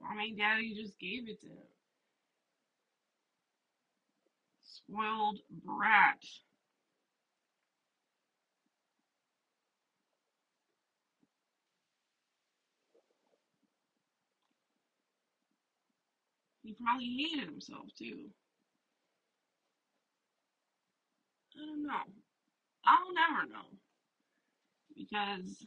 [0.00, 1.70] Mommy and daddy just gave it to him.
[4.62, 6.22] Spoiled brat.
[16.70, 18.30] He probably hated himself too.
[21.56, 22.06] I don't know.
[22.86, 23.66] I'll never know.
[24.96, 25.66] Because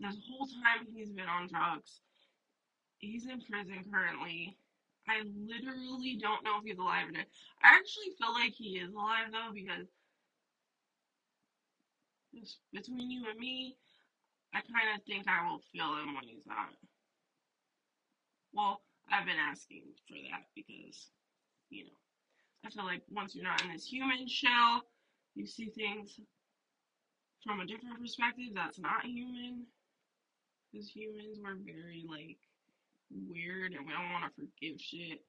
[0.00, 2.00] this whole time he's been on drugs,
[2.98, 4.56] he's in prison currently.
[5.08, 7.26] I literally don't know if he's alive or dead.
[7.62, 9.86] I actually feel like he is alive though because
[12.34, 13.76] just between you and me,
[14.52, 16.70] I kind of think I will feel him when he's not.
[18.52, 18.80] Well,
[19.10, 21.08] I've been asking for that because,
[21.70, 21.98] you know,
[22.64, 24.82] I feel like once you're not in this human shell,
[25.34, 26.18] you see things
[27.44, 29.66] from a different perspective that's not human.
[30.70, 32.36] Because humans were very, like,
[33.10, 35.24] weird and we don't want to forgive shit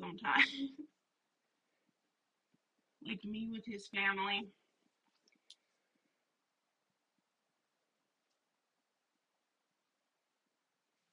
[0.00, 0.46] sometimes.
[3.06, 4.48] like me with his family.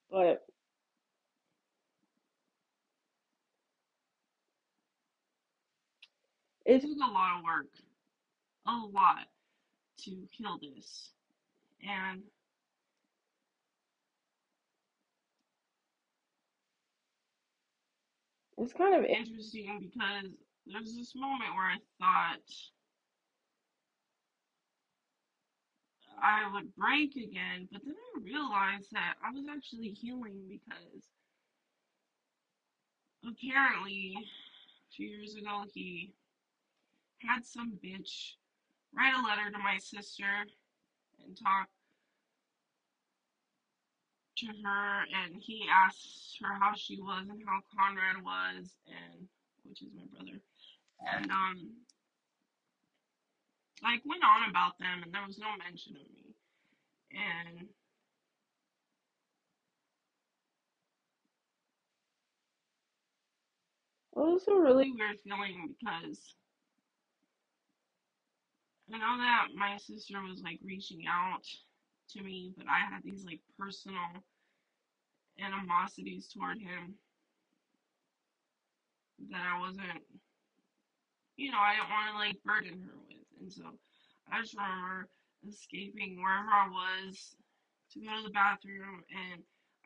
[0.09, 0.45] But
[6.65, 7.67] it took a lot of work,
[8.67, 9.27] a lot,
[9.99, 11.11] to kill this.
[11.87, 12.23] And
[18.57, 20.31] it's kind of interesting because
[20.65, 22.39] there's this moment where I thought
[26.21, 31.03] I would break again, but then I realized that I was actually healing because
[33.27, 34.15] apparently
[34.95, 36.13] two years ago he
[37.27, 38.33] had some bitch
[38.95, 40.45] write a letter to my sister
[41.23, 41.67] and talk
[44.37, 49.27] to her and he asked her how she was and how Conrad was and
[49.63, 50.39] which is my brother
[51.13, 51.71] and um
[53.83, 56.35] like went on about them and there was no mention of me
[57.11, 57.69] and it
[64.15, 66.35] was a really weird feeling because
[68.93, 71.43] I know that my sister was like reaching out
[72.11, 74.23] to me, but I had these like personal
[75.39, 76.95] animosities toward him
[79.31, 80.03] that I wasn't,
[81.35, 83.41] you know, I didn't want to like burden her with.
[83.41, 83.63] And so
[84.31, 85.09] I just remember
[85.47, 87.35] escaping wherever I was
[87.93, 89.41] to go to the bathroom and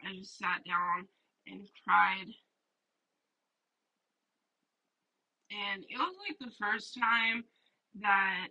[0.06, 1.08] I just sat down
[1.48, 2.28] and cried.
[5.52, 7.44] And it was like the first time
[8.02, 8.50] that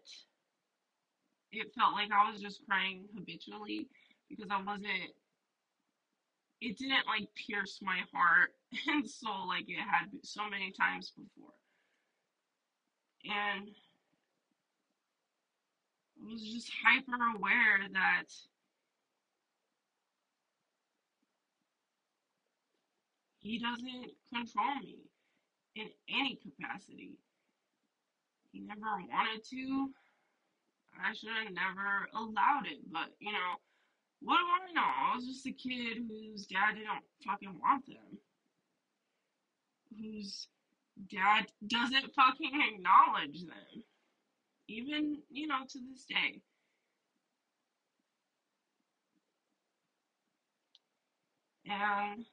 [1.52, 3.86] it felt like I was just crying habitually
[4.28, 5.12] because I wasn't
[6.60, 8.50] it didn't like pierce my heart
[8.88, 11.52] and soul like it had so many times before.
[13.24, 13.68] And
[16.20, 18.24] I was just hyper aware that
[23.40, 24.96] he doesn't control me
[25.76, 27.12] in any capacity.
[28.52, 29.90] He never wanted to.
[31.04, 33.56] I should have never allowed it, but you know,
[34.20, 34.82] what do I know?
[34.82, 38.18] I was just a kid whose dad didn't fucking want them.
[39.96, 40.48] Whose
[41.10, 43.84] dad doesn't fucking acknowledge them.
[44.68, 46.42] Even, you know, to this day.
[51.64, 52.24] And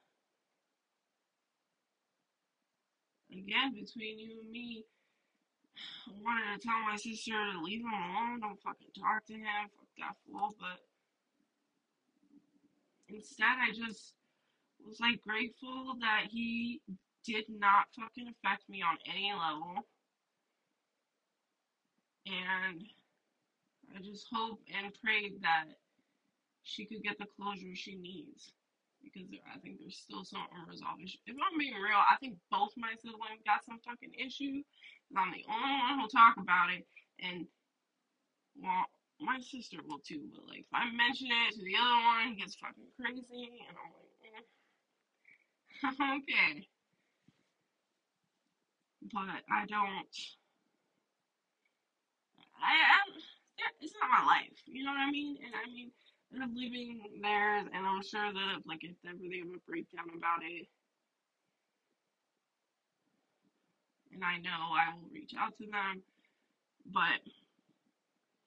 [3.30, 4.84] again, between you and me,
[6.22, 9.88] wanted to tell my sister to leave him alone, don't fucking talk to him, fuck
[9.98, 10.80] that fool, but
[13.08, 14.14] instead I just
[14.86, 16.80] was like grateful that he
[17.24, 19.86] did not fucking affect me on any level.
[22.26, 22.82] And
[23.94, 25.66] I just hope and prayed that
[26.62, 28.52] she could get the closure she needs.
[29.02, 31.22] Because I think there's still some unresolved issues.
[31.26, 34.62] If I'm being real, I think both my siblings got some fucking issue.
[35.14, 36.86] I'm the only one who'll talk about it.
[37.22, 37.46] And,
[38.60, 38.86] well,
[39.20, 42.40] my sister will too, but like if I mention it to the other one, he
[42.40, 44.12] gets fucking crazy, and I'm like,
[46.00, 46.16] eh.
[46.18, 46.68] okay.
[49.12, 50.14] But I don't.
[52.60, 53.08] I am.
[53.80, 54.58] It's not my life.
[54.66, 55.38] You know what I mean?
[55.44, 55.90] And I mean,
[56.30, 60.42] they're living there, and I'm sure that like if ever they have a breakdown about
[60.44, 60.66] it,
[64.16, 66.02] and I know I will reach out to them,
[66.86, 67.20] but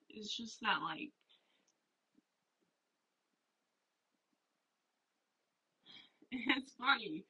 [0.10, 1.12] it's just that like
[6.32, 7.24] it's funny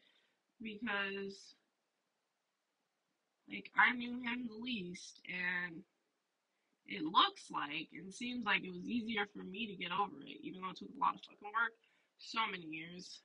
[0.61, 1.55] because
[3.49, 5.83] like I knew him the least and
[6.87, 10.39] it looks like and seems like it was easier for me to get over it,
[10.43, 11.75] even though it took a lot of fucking work,
[12.17, 13.21] so many years.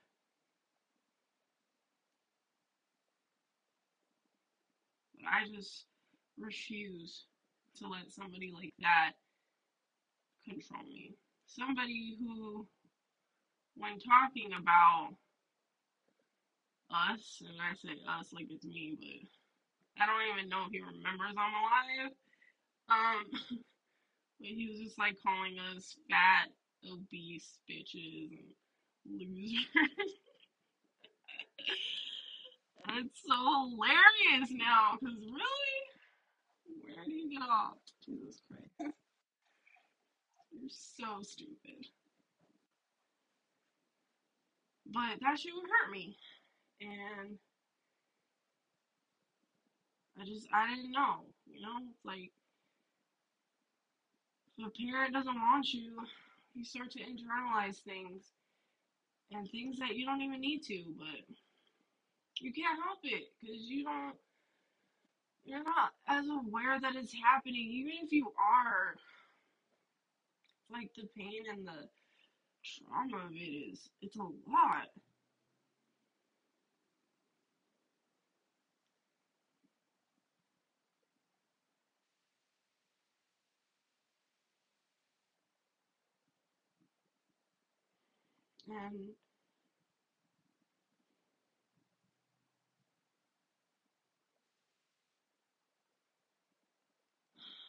[5.27, 5.85] I just
[6.39, 7.25] refuse
[7.79, 9.11] to let somebody like that
[10.47, 11.15] control me.
[11.47, 12.67] Somebody who,
[13.77, 15.09] when talking about
[16.91, 19.27] us, and I say us like it's me,
[19.97, 22.11] but I don't even know if he remembers I'm alive.
[22.89, 23.25] Um,
[24.39, 26.49] but he was just like calling us fat,
[26.91, 28.39] obese bitches
[29.05, 29.65] and losers.
[32.89, 35.77] it's so hilarious now, because really,
[36.83, 37.77] where do you get off?
[38.05, 38.93] Jesus Christ.
[40.51, 41.85] You're so stupid.
[44.85, 46.17] But that shit would hurt me.
[46.81, 47.37] And
[50.19, 51.25] I just, I didn't know.
[51.47, 51.77] You know?
[51.89, 52.31] It's like,
[54.57, 55.97] if a parent doesn't want you,
[56.53, 58.31] you start to internalize things.
[59.31, 61.35] And things that you don't even need to, but
[62.41, 64.15] you can't help it because you don't,
[65.45, 67.69] you're not as aware that it's happening.
[67.71, 68.95] Even if you are,
[70.71, 71.87] like the pain and the
[72.63, 74.89] trauma of it is, it's a lot.
[88.69, 89.09] And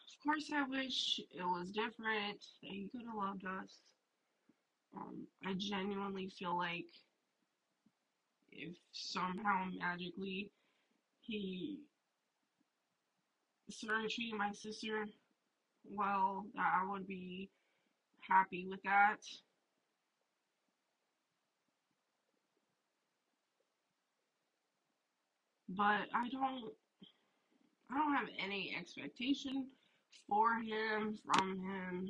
[0.08, 3.80] of course, I wish it was different, he could have loved us.
[4.96, 6.86] Um, I genuinely feel like
[8.52, 10.50] if somehow magically
[11.20, 11.80] he
[13.68, 15.06] started treating my sister
[15.88, 17.50] well, I would be
[18.28, 19.18] happy with that.
[25.68, 26.72] but I don't
[27.90, 29.66] I don't have any expectation
[30.28, 32.08] for him from him.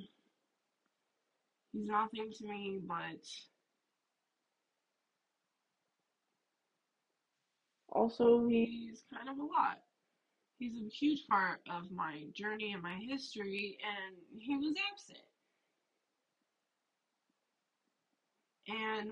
[1.73, 3.25] He's nothing to me, but
[7.89, 9.81] also he's kind of a lot.
[10.59, 15.19] He's a huge part of my journey and my history, and he was absent.
[18.69, 19.11] And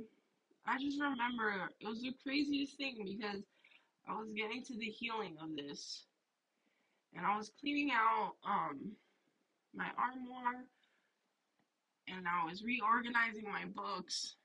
[0.66, 3.42] I just remember it was the craziest thing because
[4.08, 6.06] I was getting to the healing of this,
[7.14, 8.92] and I was cleaning out um
[9.74, 10.64] my armoire,
[12.08, 14.36] and I was reorganizing my books,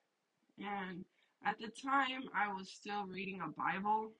[0.57, 1.05] and
[1.45, 4.11] at the time I was still reading a Bible.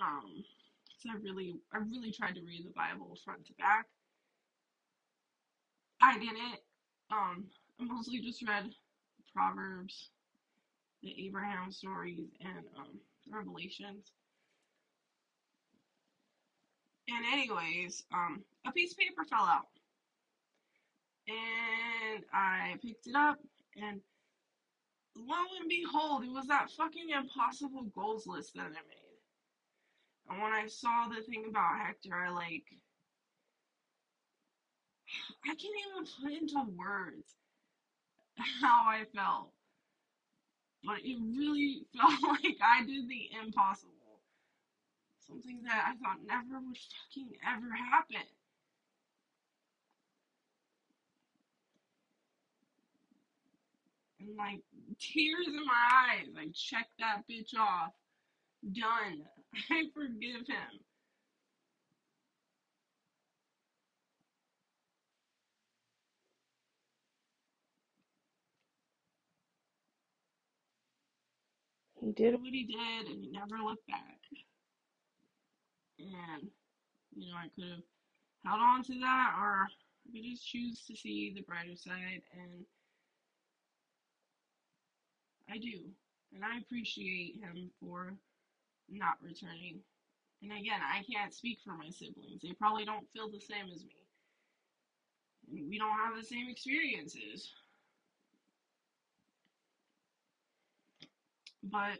[0.00, 0.44] Um,
[0.98, 3.86] so I really, I really tried to read the Bible front to back.
[6.00, 6.58] I didn't.
[7.10, 7.44] Um,
[7.80, 8.72] I mostly just read
[9.34, 10.10] Proverbs,
[11.02, 12.98] the Abraham stories, and um,
[13.30, 14.12] Revelations.
[17.08, 19.66] And anyways, um, a piece of paper fell out,
[21.28, 23.38] and I picked it up,
[23.76, 24.00] and
[25.16, 29.18] lo and behold, it was that fucking impossible goals list that I made.
[30.30, 32.64] And when I saw the thing about Hector, I like,
[35.44, 37.34] I can't even put into words
[38.62, 39.52] how I felt.
[40.84, 43.90] But it really felt like I did the impossible.
[45.26, 48.26] Something that I thought never would fucking ever happen.
[54.20, 54.60] And like
[54.98, 57.92] tears in my eyes, I checked that bitch off.
[58.72, 59.22] Done.
[59.70, 60.80] I forgive him.
[72.02, 74.18] He did what he did and he never looked back.
[76.00, 76.50] And,
[77.14, 77.84] you know, I could have
[78.44, 82.66] held on to that or I could just choose to see the brighter side and
[85.48, 85.78] I do.
[86.34, 88.14] And I appreciate him for
[88.90, 89.78] not returning.
[90.42, 92.42] And again, I can't speak for my siblings.
[92.42, 95.68] They probably don't feel the same as me.
[95.68, 97.52] We don't have the same experiences.
[101.62, 101.98] But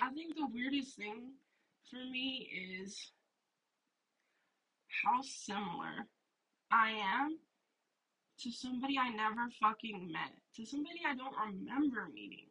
[0.00, 1.32] I think the weirdest thing
[1.90, 2.50] for me
[2.82, 3.12] is
[5.04, 6.06] how similar
[6.70, 7.38] I am
[8.40, 12.46] to somebody I never fucking met, to somebody I don't remember meeting.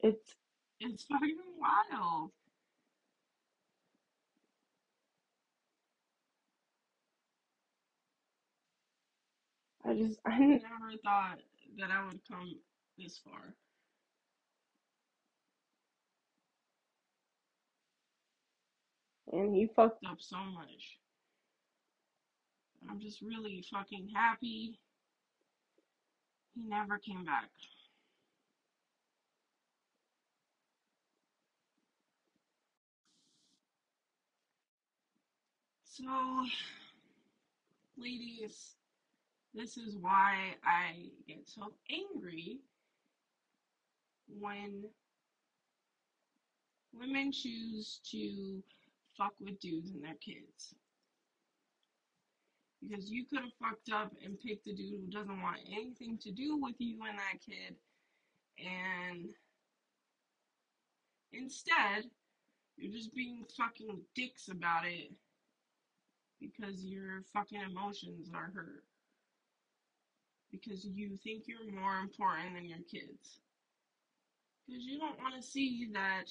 [0.00, 0.34] It's
[0.80, 2.30] it's fucking wild.
[9.86, 11.40] I just I never thought
[11.78, 12.54] that I would come
[12.98, 13.54] this far.
[19.32, 20.98] And he fucked up so much.
[22.88, 24.78] I'm just really fucking happy
[26.54, 27.50] he never came back.
[35.84, 36.04] So,
[37.96, 38.74] ladies,
[39.54, 42.58] this is why I get so angry
[44.28, 44.84] when
[46.92, 48.62] women choose to
[49.16, 50.74] fuck with dudes and their kids.
[52.82, 56.32] Because you could have fucked up and picked a dude who doesn't want anything to
[56.32, 57.76] do with you and that kid,
[58.58, 59.30] and
[61.32, 62.04] instead,
[62.76, 65.12] you're just being fucking dicks about it
[66.40, 68.84] because your fucking emotions are hurt.
[70.54, 73.40] Because you think you're more important than your kids.
[74.66, 76.30] Because you don't want to see that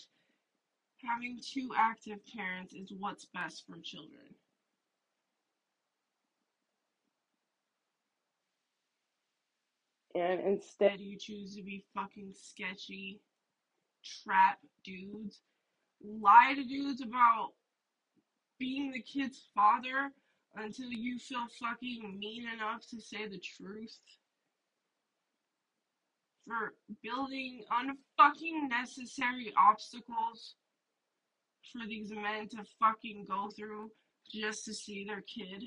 [1.04, 4.34] having two active parents is what's best for children.
[10.16, 13.20] And instead, you choose to be fucking sketchy,
[14.24, 15.42] trap dudes,
[16.02, 17.50] lie to dudes about
[18.60, 20.14] being the kid's father
[20.56, 23.98] until you feel fucking mean enough to say the truth.
[26.46, 30.56] For building unfucking necessary obstacles
[31.72, 33.92] for these men to fucking go through
[34.32, 35.64] just to see their kid.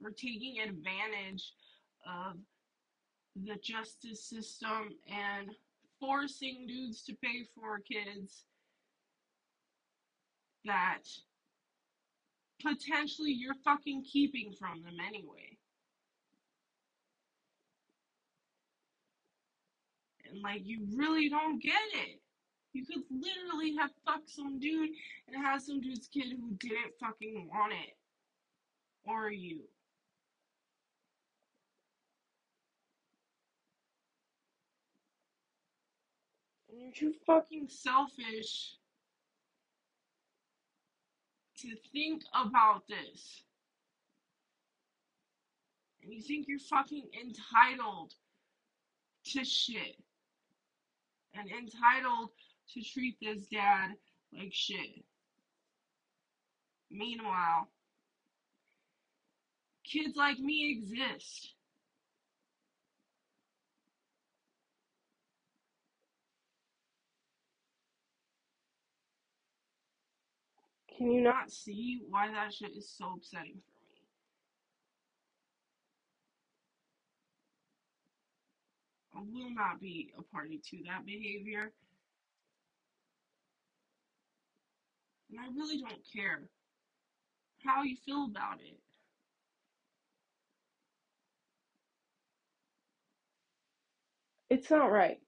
[0.00, 1.52] For taking advantage
[2.06, 2.36] of
[3.34, 5.50] the justice system and
[5.98, 8.44] forcing dudes to pay for kids
[10.64, 11.02] that
[12.60, 15.56] potentially you're fucking keeping from them anyway.
[20.30, 22.20] And like you really don't get it.
[22.72, 24.90] You could literally have fucked some dude
[25.26, 27.96] and have some dude's kid who didn't fucking want it.
[29.06, 29.62] Or you.
[36.70, 38.77] And you're too fucking selfish
[41.62, 43.42] to think about this.
[46.02, 48.12] And you think you're fucking entitled
[49.32, 49.96] to shit.
[51.34, 52.30] And entitled
[52.74, 53.90] to treat this dad
[54.32, 55.04] like shit.
[56.90, 57.68] Meanwhile,
[59.84, 61.54] kids like me exist.
[70.98, 74.02] Can you not see why that shit is so upsetting for me?
[79.14, 81.70] I will not be a party to that behavior.
[85.30, 86.42] And I really don't care
[87.64, 88.76] how you feel about it.
[94.50, 95.20] It's not right.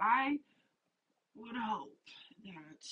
[0.00, 0.38] I
[1.36, 1.96] would hope
[2.44, 2.86] that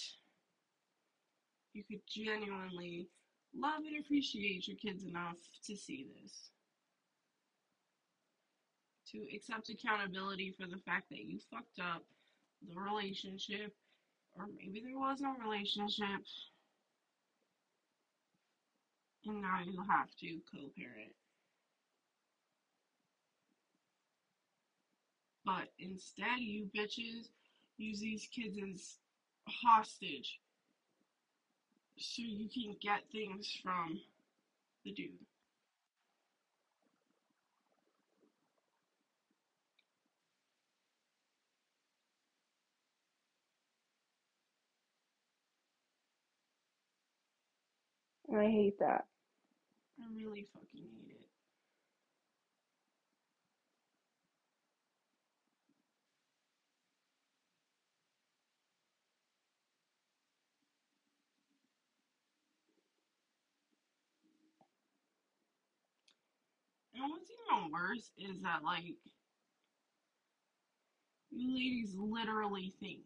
[1.73, 3.09] you could genuinely
[3.55, 5.37] love and appreciate your kids enough
[5.67, 6.51] to see this.
[9.13, 12.03] To accept accountability for the fact that you fucked up
[12.69, 13.75] the relationship,
[14.35, 16.25] or maybe there was no relationship,
[19.27, 21.13] and now you have to co parent.
[25.47, 27.31] But instead, you bitches
[27.79, 28.99] use these kids as
[29.49, 30.41] hostage
[31.99, 34.01] so you can get things from
[34.85, 35.11] the dude.
[48.35, 49.07] I hate that.
[50.01, 51.26] I really fucking hate it.
[67.07, 68.97] And what's even worse is that, like,
[71.31, 73.03] you ladies literally think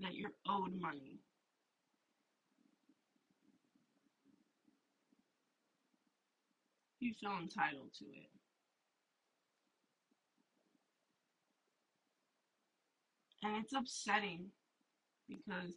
[0.00, 1.18] that you're owed money.
[7.00, 8.30] You feel entitled to it.
[13.42, 14.46] And it's upsetting
[15.28, 15.72] because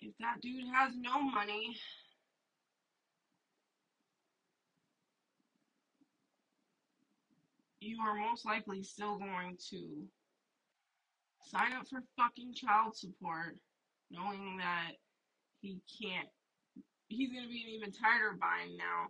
[0.00, 1.76] if that dude has no money,
[7.86, 10.06] you are most likely still going to
[11.46, 13.56] sign up for fucking child support
[14.10, 14.92] knowing that
[15.60, 16.28] he can't
[17.08, 19.08] he's gonna be even tighter bind now.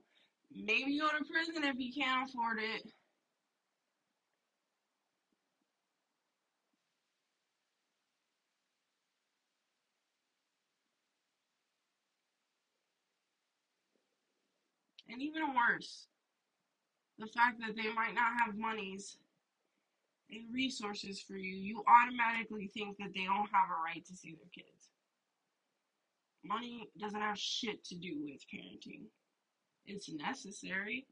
[0.54, 2.82] Maybe go to prison if he can't afford it.
[15.08, 16.06] And even worse,
[17.18, 19.16] the fact that they might not have monies
[20.30, 24.34] and resources for you, you automatically think that they don't have a right to see
[24.34, 24.90] their kids.
[26.44, 29.06] Money doesn't have shit to do with parenting.
[29.86, 31.06] It's necessary,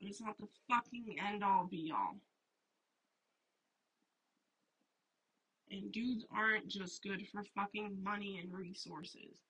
[0.00, 2.16] but it's not the fucking end all be all.
[5.70, 9.40] And dudes aren't just good for fucking money and resources.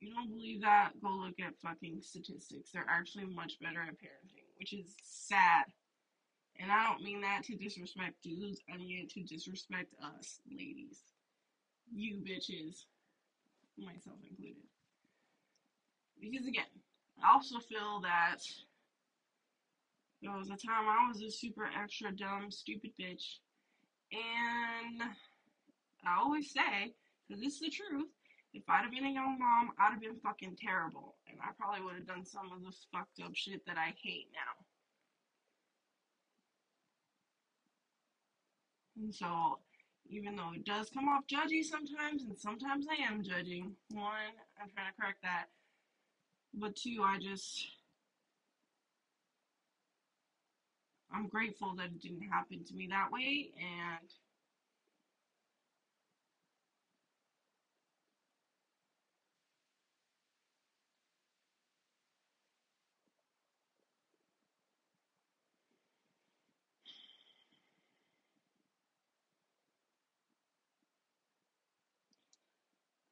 [0.00, 0.92] You don't believe that?
[1.02, 2.70] Go look at fucking statistics.
[2.72, 5.64] They're actually much better at parenting, which is sad.
[6.58, 11.02] And I don't mean that to disrespect dudes, I mean it to disrespect us, ladies.
[11.92, 12.84] You bitches,
[13.78, 14.68] myself included.
[16.20, 16.64] Because again,
[17.22, 18.38] I also feel that
[20.22, 23.38] there was a time I was a super extra dumb, stupid bitch.
[24.12, 25.02] And
[26.04, 26.94] I always say,
[27.26, 28.08] because this is the truth,
[28.52, 31.16] if I'd have been a young mom, I'd have been fucking terrible.
[31.28, 34.28] And I probably would have done some of the fucked up shit that I hate
[34.32, 34.64] now.
[39.02, 39.58] And so,
[40.08, 43.72] even though it does come off judgy sometimes, and sometimes I am judging.
[43.90, 45.46] One, I'm trying to correct that.
[46.52, 47.68] But two, I just,
[51.14, 54.10] I'm grateful that it didn't happen to me that way, and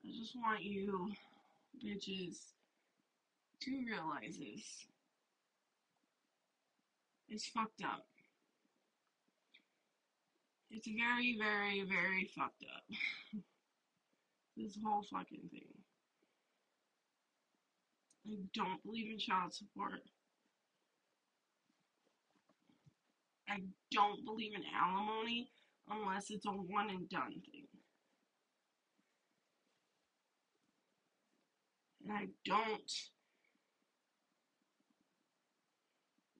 [0.04, 1.10] I just want you
[1.84, 2.36] bitches
[3.62, 4.86] to realize this.
[7.28, 8.04] It's fucked up.
[10.70, 12.84] It's very, very, very fucked up.
[14.56, 15.62] this whole fucking thing.
[18.26, 20.02] I don't believe in child support.
[23.48, 23.60] I
[23.92, 25.50] don't believe in alimony
[25.90, 27.68] unless it's a one and done thing.
[32.07, 32.92] And I don't.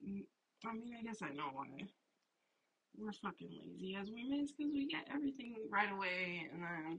[0.05, 0.25] Mm,
[0.67, 1.67] I mean, I guess I know why.
[2.99, 6.99] We're fucking lazy as women because we get everything right away and then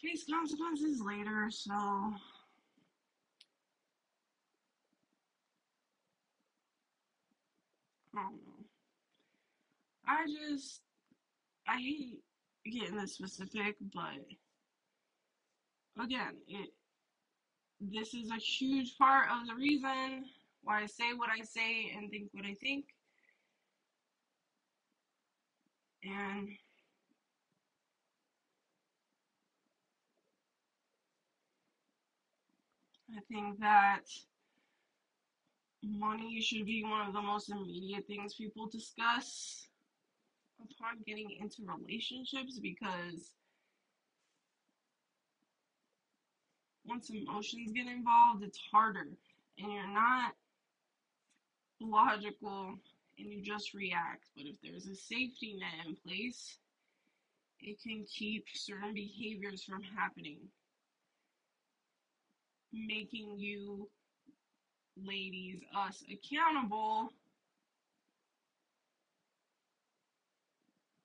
[0.00, 1.74] face consequences later, so.
[1.74, 2.14] I
[8.14, 8.64] don't know.
[10.06, 10.80] I just.
[11.68, 12.22] I hate
[12.64, 14.24] getting this specific, but
[16.00, 16.70] again, it
[17.80, 20.24] this is a huge part of the reason
[20.62, 22.84] why I say what I say and think what I think.
[26.04, 26.48] And
[33.16, 34.02] I think that
[35.82, 39.66] money should be one of the most immediate things people discuss
[40.60, 43.32] upon getting into relationships because
[46.84, 49.08] once emotions get involved, it's harder.
[49.58, 50.32] And you're not
[51.80, 52.74] logical
[53.18, 54.24] and you just react.
[54.36, 56.58] But if there's a safety net in place,
[57.60, 60.40] it can keep certain behaviors from happening,
[62.72, 63.88] making you
[64.96, 67.10] ladies, us, accountable.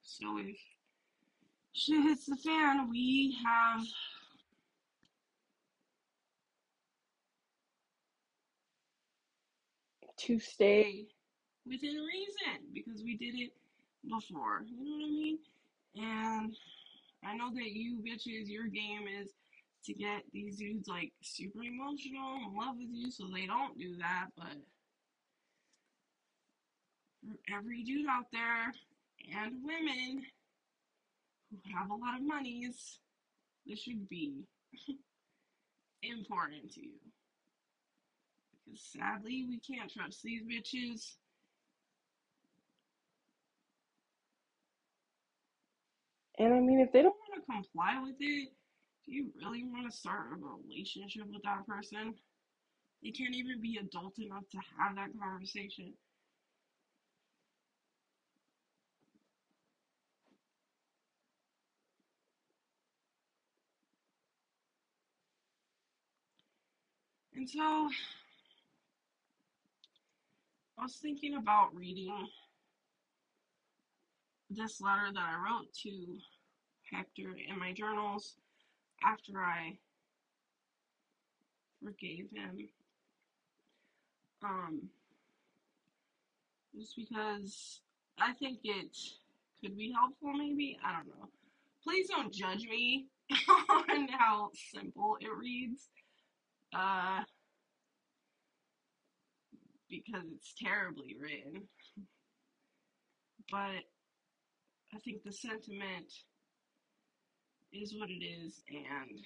[0.01, 0.57] So if
[1.73, 3.81] shit hits the fan, we have
[10.17, 11.05] to stay
[11.65, 13.51] within reason because we did it
[14.09, 14.63] before.
[14.65, 15.37] You know what I mean?
[15.95, 16.55] And
[17.25, 19.29] I know that you bitches, your game is
[19.85, 23.95] to get these dudes like super emotional in love with you so they don't do
[23.97, 24.57] that, but
[27.21, 28.71] for every dude out there
[29.35, 30.23] and women
[31.49, 32.99] who have a lot of monies,
[33.65, 34.43] this should be
[36.03, 36.99] important to you.
[38.67, 41.13] Because sadly, we can't trust these bitches.
[46.37, 48.49] And I mean, if they don't want to comply with it,
[49.05, 52.13] do you really want to start a relationship with that person?
[53.01, 55.93] They can't even be adult enough to have that conversation.
[67.35, 67.89] And so
[70.77, 72.27] I was thinking about reading
[74.49, 76.17] this letter that I wrote to
[76.91, 78.35] Hector in my journals
[79.03, 79.77] after I
[81.83, 82.69] forgave him.
[84.43, 84.81] Um,
[86.77, 87.81] just because
[88.19, 88.95] I think it
[89.63, 90.77] could be helpful, maybe.
[90.85, 91.27] I don't know.
[91.83, 93.07] Please don't judge me
[93.69, 95.89] on how simple it reads.
[96.73, 97.23] Uh,
[99.89, 101.67] because it's terribly written.
[103.49, 103.83] But
[104.93, 106.11] I think the sentiment
[107.71, 109.17] is what it is, and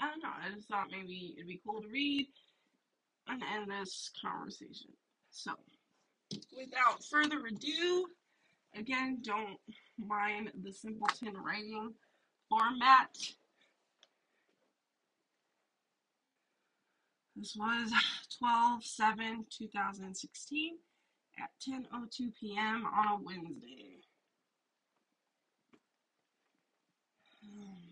[0.00, 0.30] I don't know.
[0.30, 2.26] I just thought maybe it'd be cool to read
[3.28, 4.90] and end this conversation.
[5.30, 5.52] So,
[6.56, 8.06] without further ado,
[8.74, 9.58] again, don't
[9.98, 11.94] mind the simpleton writing
[12.52, 13.16] format.
[17.34, 17.90] This was
[18.38, 20.76] 12 7 2016
[21.38, 22.84] at 10:02 p.m.
[22.84, 24.00] on a Wednesday.
[27.42, 27.88] Um,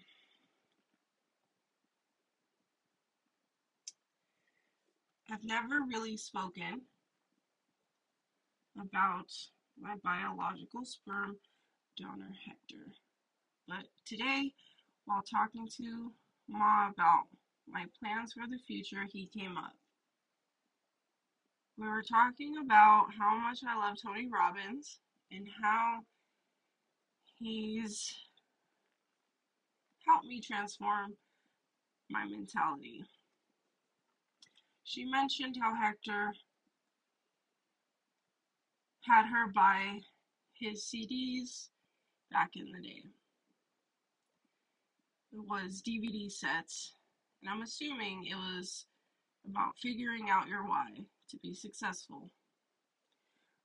[5.30, 6.82] I've never really spoken
[8.78, 9.32] about
[9.80, 11.36] my biological sperm
[11.96, 12.92] donor Hector.
[13.70, 14.52] But today,
[15.04, 16.12] while talking to
[16.48, 17.28] Ma about
[17.68, 19.74] my plans for the future, he came up.
[21.78, 24.98] We were talking about how much I love Tony Robbins
[25.30, 26.00] and how
[27.38, 28.12] he's
[30.04, 31.14] helped me transform
[32.10, 33.04] my mentality.
[34.82, 36.34] She mentioned how Hector
[39.02, 40.00] had her buy
[40.54, 41.68] his CDs
[42.32, 43.04] back in the day.
[45.32, 46.94] It was DVD sets,
[47.40, 48.86] and I'm assuming it was
[49.48, 50.88] about figuring out your why
[51.28, 52.30] to be successful.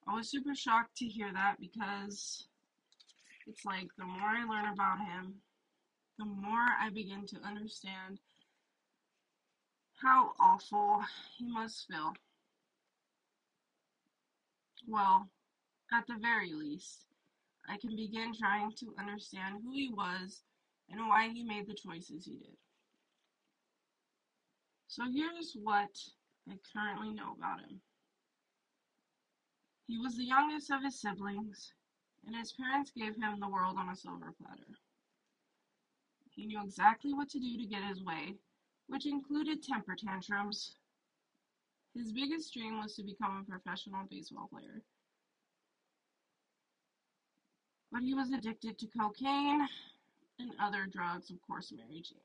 [0.08, 2.48] I was super shocked to hear that because
[3.48, 5.42] it's like the more I learn about him,
[6.20, 8.20] the more I begin to understand
[10.02, 11.04] how awful
[11.38, 12.14] he must feel.
[14.88, 15.30] Well,
[15.92, 17.06] at the very least,
[17.68, 20.44] I can begin trying to understand who he was
[20.90, 22.58] and why he made the choices he did.
[24.88, 25.90] So here's what
[26.50, 27.82] I currently know about him.
[29.88, 31.74] He was the youngest of his siblings,
[32.26, 34.80] and his parents gave him the world on a silver platter.
[36.32, 38.36] He knew exactly what to do to get his way,
[38.88, 40.76] which included temper tantrums.
[41.94, 44.82] His biggest dream was to become a professional baseball player.
[47.92, 49.68] But he was addicted to cocaine
[50.40, 52.20] and other drugs, of course, Mary Jane.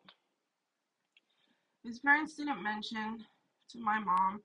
[1.84, 3.24] His parents didn't mention
[3.70, 4.42] to my mom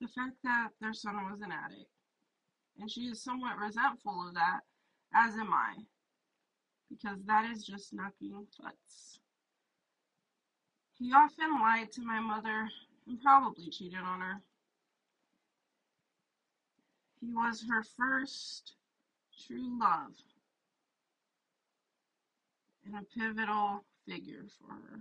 [0.00, 1.90] the fact that their son was an addict,
[2.78, 4.60] and she is somewhat resentful of that,
[5.14, 5.74] as am I,
[6.90, 9.20] because that is just knocking butts.
[10.98, 12.68] He often lied to my mother
[13.06, 14.42] and probably cheated on her.
[17.20, 18.74] He was her first
[19.46, 20.12] true love
[22.86, 25.00] and a pivotal figure for her.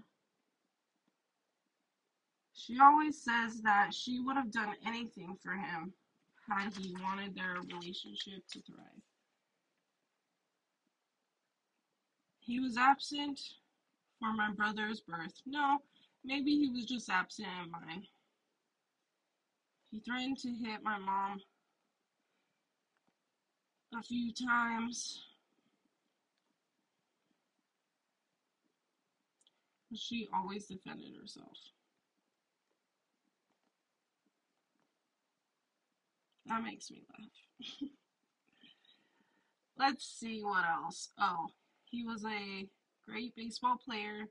[2.53, 5.93] She always says that she would have done anything for him
[6.49, 9.01] had he wanted their relationship to thrive.
[12.39, 13.39] He was absent
[14.19, 15.33] for my brother's birth.
[15.45, 15.79] No,
[16.23, 18.03] maybe he was just absent in mine.
[19.91, 21.39] He threatened to hit my mom
[23.97, 25.19] a few times.
[29.97, 31.57] She always defended herself.
[36.45, 37.89] That makes me laugh.
[39.77, 41.09] Let's see what else.
[41.19, 41.47] Oh,
[41.85, 42.67] he was a
[43.07, 44.27] great baseball player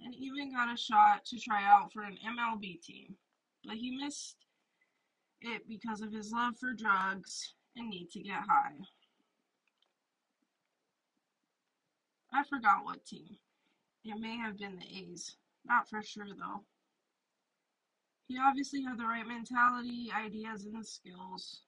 [0.00, 3.14] and even got a shot to try out for an MLB team,
[3.64, 4.36] but he missed
[5.40, 8.74] it because of his love for drugs and need to get high.
[12.32, 13.36] I forgot what team.
[14.04, 15.36] It may have been the A's.
[15.64, 16.62] Not for sure though.
[18.28, 21.62] He obviously had the right mentality, ideas, and skills.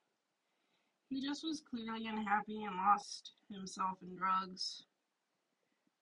[1.09, 4.85] He just was clearly unhappy and lost himself in drugs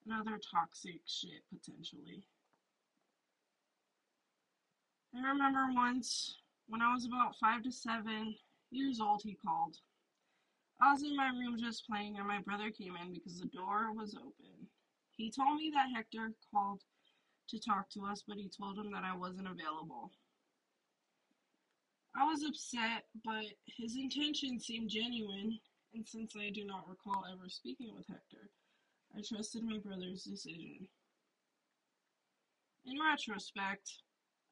[0.05, 2.24] and other toxic shit, potentially.
[5.14, 8.35] I remember once when I was about five to seven
[8.70, 9.76] years old, he called.
[10.80, 13.93] I was in my room just playing, and my brother came in because the door
[13.93, 14.53] was open.
[15.17, 16.83] He told me that Hector called
[17.49, 20.11] to talk to us, but he told him that I wasn't available.
[22.17, 25.59] I was upset, but his intention seemed genuine,
[25.95, 28.51] and since I do not recall ever speaking with Hector,
[29.17, 30.89] I trusted my brother's decision.
[32.87, 33.91] In retrospect,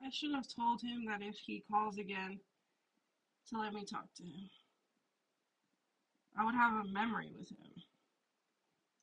[0.02, 2.40] I should have told him that if he calls again,
[3.48, 4.50] to let me talk to him.
[6.38, 7.82] I would have a memory with him.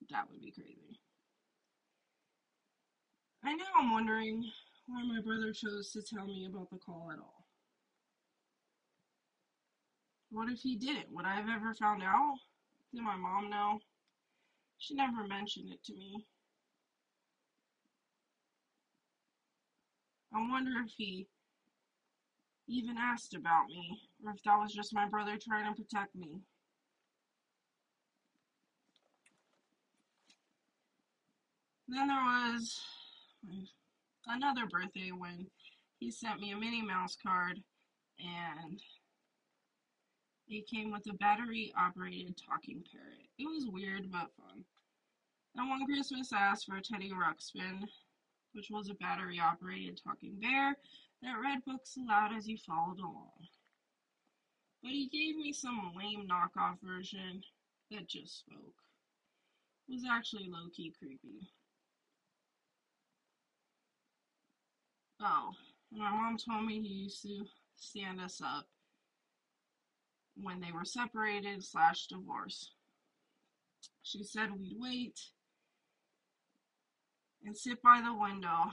[0.10, 1.00] That would be crazy.
[3.44, 4.44] I know I'm wondering
[4.88, 7.46] why my brother chose to tell me about the call at all.
[10.32, 11.12] What if he didn't?
[11.12, 12.36] Would I have ever found out?
[12.94, 13.80] Did my mom know?
[14.78, 16.26] She never mentioned it to me.
[20.34, 21.28] I wonder if he
[22.68, 26.42] even asked about me, or if that was just my brother trying to protect me.
[31.88, 32.80] Then there was
[34.28, 35.48] another birthday when
[36.00, 37.60] he sent me a Minnie Mouse card
[38.20, 38.80] and
[40.48, 43.30] it came with a battery operated talking parrot.
[43.38, 44.64] It was weird but fun.
[45.56, 47.88] And one Christmas I asked for a Teddy Ruxpin,
[48.54, 50.76] which was a battery operated talking bear
[51.22, 53.48] that read books aloud as you followed along.
[54.82, 57.42] But he gave me some lame knockoff version
[57.92, 58.76] that just spoke.
[59.88, 61.50] It was actually low key creepy.
[65.22, 65.52] Oh,
[65.92, 67.46] my mom told me he used to
[67.76, 68.66] stand us up
[70.36, 72.72] when they were separated slash divorced.
[74.04, 75.20] She said we'd wait
[77.46, 78.72] and sit by the window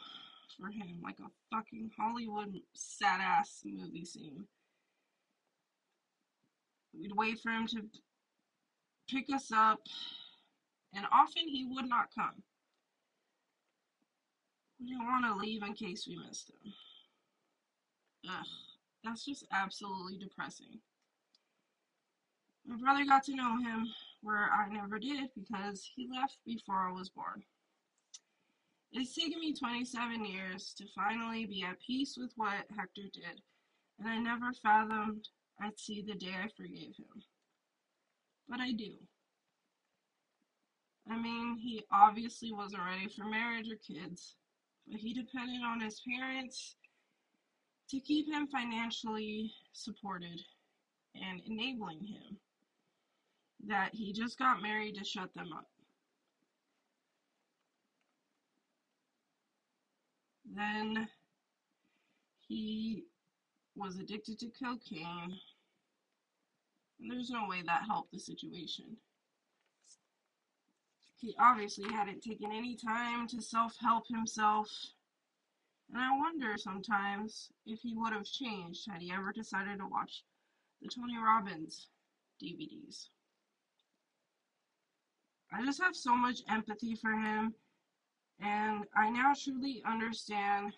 [0.58, 4.46] for him like a fucking Hollywood sad ass movie scene.
[6.94, 7.82] We'd wait for him to
[9.10, 9.80] pick us up,
[10.94, 12.42] and often he would not come.
[14.80, 16.72] We didn't want to leave in case we missed him.
[18.28, 18.46] Ugh,
[19.04, 20.80] that's just absolutely depressing.
[22.66, 23.86] My brother got to know him
[24.22, 27.44] where I never did because he left before I was born.
[28.92, 33.40] It's taken me 27 years to finally be at peace with what Hector did,
[33.98, 35.28] and I never fathomed
[35.60, 37.22] I'd see the day I forgave him.
[38.48, 38.92] But I do.
[41.10, 44.34] I mean, he obviously wasn't ready for marriage or kids,
[44.88, 46.76] but he depended on his parents
[47.90, 50.40] to keep him financially supported
[51.14, 52.38] and enabling him.
[53.66, 55.66] That he just got married to shut them up.
[60.54, 61.08] Then
[62.46, 63.04] he
[63.74, 65.36] was addicted to cocaine.
[67.00, 68.96] And there's no way that helped the situation.
[71.18, 74.70] He obviously hadn't taken any time to self help himself.
[75.92, 80.24] And I wonder sometimes if he would have changed had he ever decided to watch
[80.82, 81.88] the Tony Robbins
[82.42, 83.08] DVDs.
[85.52, 87.54] I just have so much empathy for him
[88.40, 90.72] and I now truly understand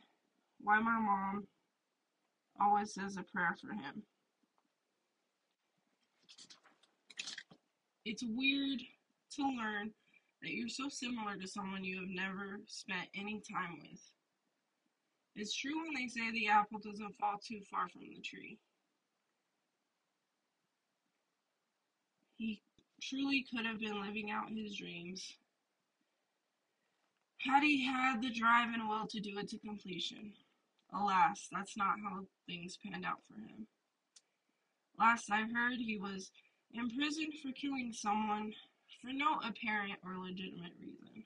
[0.61, 1.47] why my mom
[2.61, 4.03] always says a prayer for him.
[8.05, 8.81] It's weird
[9.37, 9.91] to learn
[10.43, 14.01] that you're so similar to someone you have never spent any time with.
[15.35, 18.59] It's true when they say the apple doesn't fall too far from the tree.
[22.37, 22.63] He
[23.03, 25.37] truly could have been living out his dreams
[27.39, 30.33] had he had the drive and will to do it to completion.
[30.93, 33.67] Alas, that's not how things panned out for him.
[34.99, 36.31] Last I heard, he was
[36.73, 38.53] imprisoned for killing someone
[39.01, 41.25] for no apparent or legitimate reason.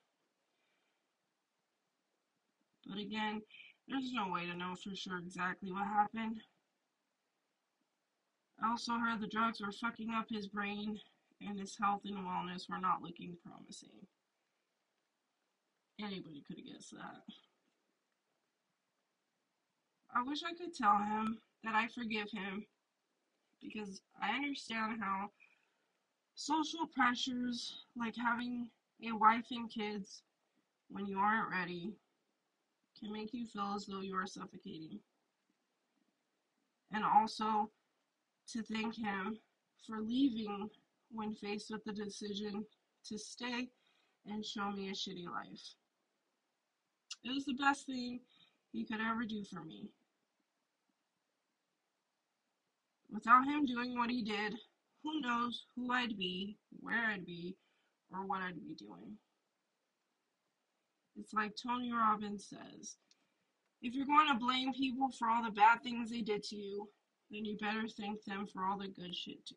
[2.86, 3.42] But again,
[3.88, 6.40] there's no way to know for sure exactly what happened.
[8.62, 10.98] I also heard the drugs were fucking up his brain
[11.40, 14.06] and his health and wellness were not looking promising.
[16.00, 17.22] Anybody could have guessed that.
[20.14, 22.66] I wish I could tell him that I forgive him
[23.62, 25.30] because I understand how
[26.35, 28.68] social pressures, like having
[29.07, 30.22] a wife and kids
[30.89, 31.93] when you aren't ready,
[32.99, 34.99] can make you feel as though you are suffocating.
[36.93, 37.70] And also
[38.53, 39.39] to thank him
[39.87, 40.68] for leaving
[41.11, 42.64] when faced with the decision
[43.07, 43.68] to stay
[44.26, 45.75] and show me a shitty life.
[47.25, 48.21] It was the best thing
[48.72, 49.88] he could ever do for me.
[53.11, 54.54] Without him doing what he did,
[55.03, 57.57] who knows who I'd be, where I'd be,
[58.11, 59.16] or what I'd be doing.
[61.16, 62.96] It's like Tony Robbins says
[63.83, 66.88] if you're going to blame people for all the bad things they did to you,
[67.30, 69.57] then you better thank them for all the good shit too.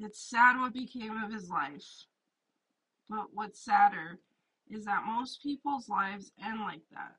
[0.00, 1.86] It's sad what became of his life.
[3.08, 4.18] But what's sadder
[4.68, 7.14] is that most people's lives end like that.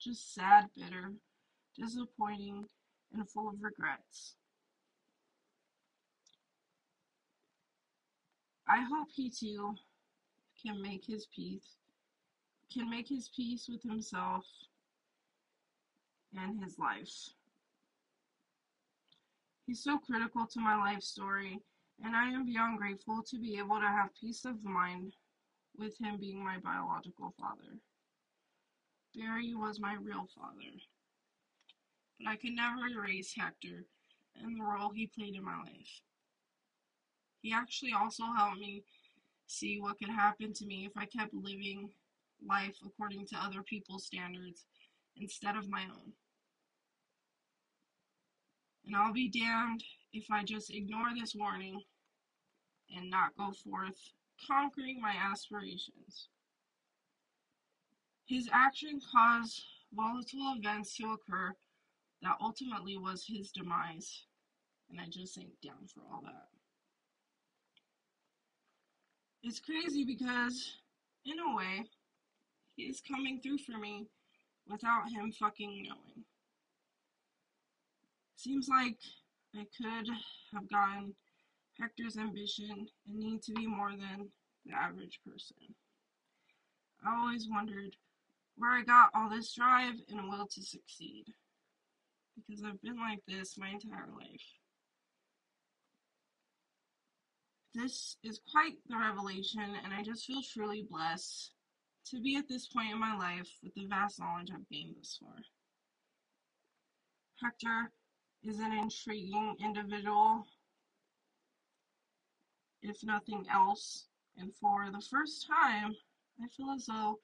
[0.00, 1.14] Just sad, bitter,
[1.76, 2.66] disappointing,
[3.12, 4.36] and full of regrets.
[8.68, 9.74] I hope he too
[10.60, 11.76] can make his peace,
[12.72, 14.44] can make his peace with himself
[16.36, 17.30] and his life.
[19.66, 21.60] He's so critical to my life story,
[22.02, 25.14] and I am beyond grateful to be able to have peace of mind
[25.76, 27.78] with him being my biological father.
[29.14, 30.72] Barry was my real father,
[32.18, 33.86] but I could never erase Hector
[34.36, 36.00] and the role he played in my life.
[37.46, 38.82] He actually also helped me
[39.46, 41.90] see what could happen to me if I kept living
[42.44, 44.64] life according to other people's standards
[45.16, 46.12] instead of my own.
[48.84, 51.82] And I'll be damned if I just ignore this warning
[52.90, 53.94] and not go forth
[54.44, 56.26] conquering my aspirations.
[58.24, 59.62] His action caused
[59.94, 61.54] volatile events to occur
[62.22, 64.24] that ultimately was his demise.
[64.90, 66.48] And I just ain't down for all that.
[69.48, 70.74] It's crazy because,
[71.24, 71.84] in a way,
[72.74, 74.08] he is coming through for me
[74.68, 76.24] without him fucking knowing.
[78.34, 78.98] Seems like
[79.54, 80.08] I could
[80.52, 81.14] have gotten
[81.78, 84.30] Hector's ambition and need to be more than
[84.64, 85.76] the average person.
[87.06, 87.94] I always wondered
[88.56, 91.26] where I got all this drive and will to succeed.
[92.34, 94.42] Because I've been like this my entire life.
[97.76, 101.50] This is quite the revelation, and I just feel truly blessed
[102.06, 105.18] to be at this point in my life with the vast knowledge I've gained thus
[105.20, 105.36] far.
[107.42, 107.92] Hector
[108.42, 110.46] is an intriguing individual,
[112.80, 114.06] if nothing else,
[114.38, 115.94] and for the first time,
[116.42, 117.18] I feel as though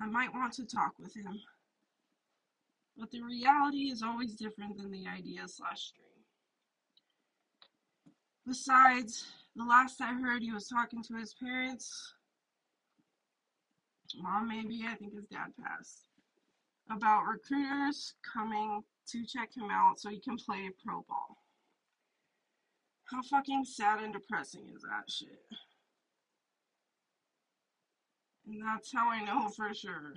[0.00, 1.38] I might want to talk with him.
[2.96, 6.08] But the reality is always different than the idea slash dream.
[8.46, 9.26] Besides,
[9.56, 12.14] the last I heard, he was talking to his parents.
[14.20, 16.08] Mom, maybe, I think his dad passed.
[16.90, 21.38] About recruiters coming to check him out so he can play pro ball.
[23.04, 25.42] How fucking sad and depressing is that shit?
[28.46, 30.14] And that's how I know for sure.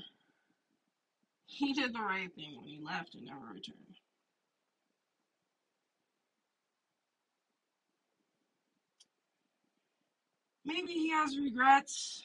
[1.45, 3.97] He did the right thing when he left and never returned.
[10.65, 12.23] Maybe he has regrets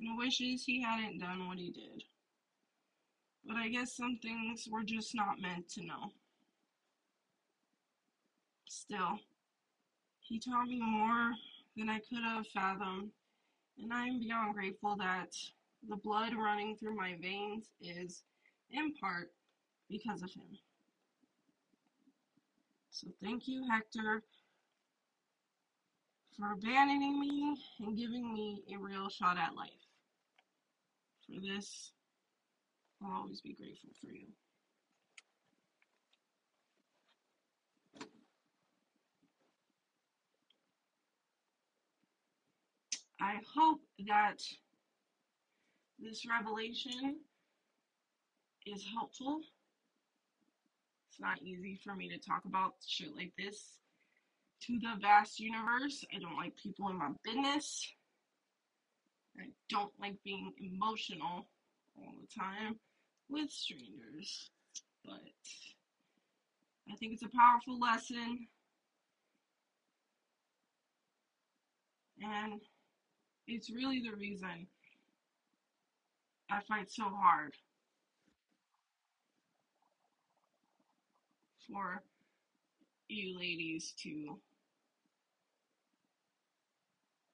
[0.00, 2.02] and wishes he hadn't done what he did.
[3.46, 6.12] But I guess some things were just not meant to know.
[8.64, 9.18] Still,
[10.20, 11.32] he taught me more
[11.76, 13.10] than I could have fathomed,
[13.82, 15.28] and I am beyond grateful that
[15.88, 18.24] the blood running through my veins is,
[18.70, 19.30] in part,
[19.88, 20.58] because of him.
[22.90, 24.22] So thank you, Hector,
[26.38, 29.70] for abandoning me and giving me a real shot at life.
[31.26, 31.92] For this,
[33.02, 34.26] I'll always be grateful for you.
[43.20, 44.42] I hope that
[45.98, 47.16] this revelation
[48.66, 49.40] is helpful.
[51.10, 53.78] It's not easy for me to talk about shit like this
[54.62, 56.04] to the vast universe.
[56.14, 57.86] I don't like people in my business.
[59.38, 61.46] I don't like being emotional
[61.96, 62.76] all the time
[63.28, 64.50] with strangers.
[65.04, 65.20] But
[66.90, 68.46] I think it's a powerful lesson.
[72.22, 72.60] And
[73.46, 74.66] it's really the reason
[76.50, 77.54] I fight so hard
[81.68, 82.02] for
[83.08, 84.38] you ladies to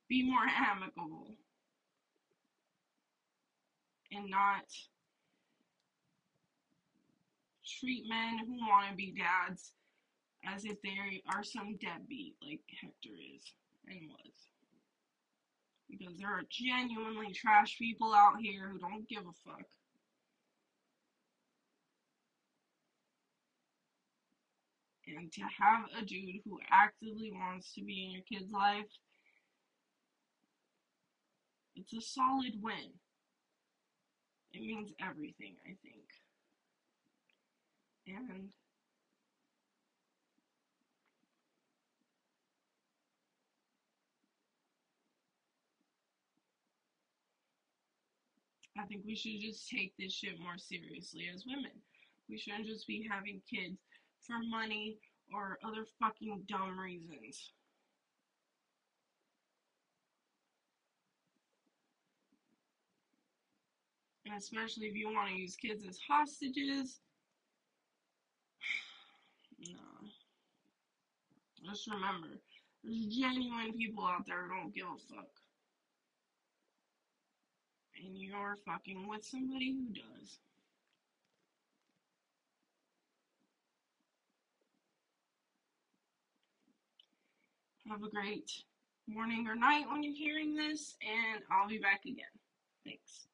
[0.08, 1.36] be more amicable
[4.12, 4.64] and not
[7.80, 9.72] treat men who want to be dads
[10.44, 13.42] as if they are some deadbeat like Hector is
[13.88, 14.32] and was.
[15.88, 19.66] Because there are genuinely trash people out here who don't give a fuck.
[25.06, 28.86] And to have a dude who actively wants to be in your kid's life,
[31.74, 32.92] it's a solid win.
[34.52, 36.04] It means everything, I think.
[38.06, 38.50] And
[48.78, 51.72] I think we should just take this shit more seriously as women.
[52.28, 53.78] We shouldn't just be having kids
[54.26, 54.98] for money
[55.32, 57.52] or other fucking dumb reasons.
[64.26, 67.00] And especially if you want to use kids as hostages.
[69.64, 70.08] No.
[71.70, 72.26] Just remember,
[72.82, 75.30] there's genuine people out there who don't give a fuck.
[78.04, 80.38] And you're fucking with somebody who does.
[87.92, 88.50] Have a great
[89.06, 92.24] morning or night when you're hearing this, and I'll be back again.
[92.86, 93.26] Thanks.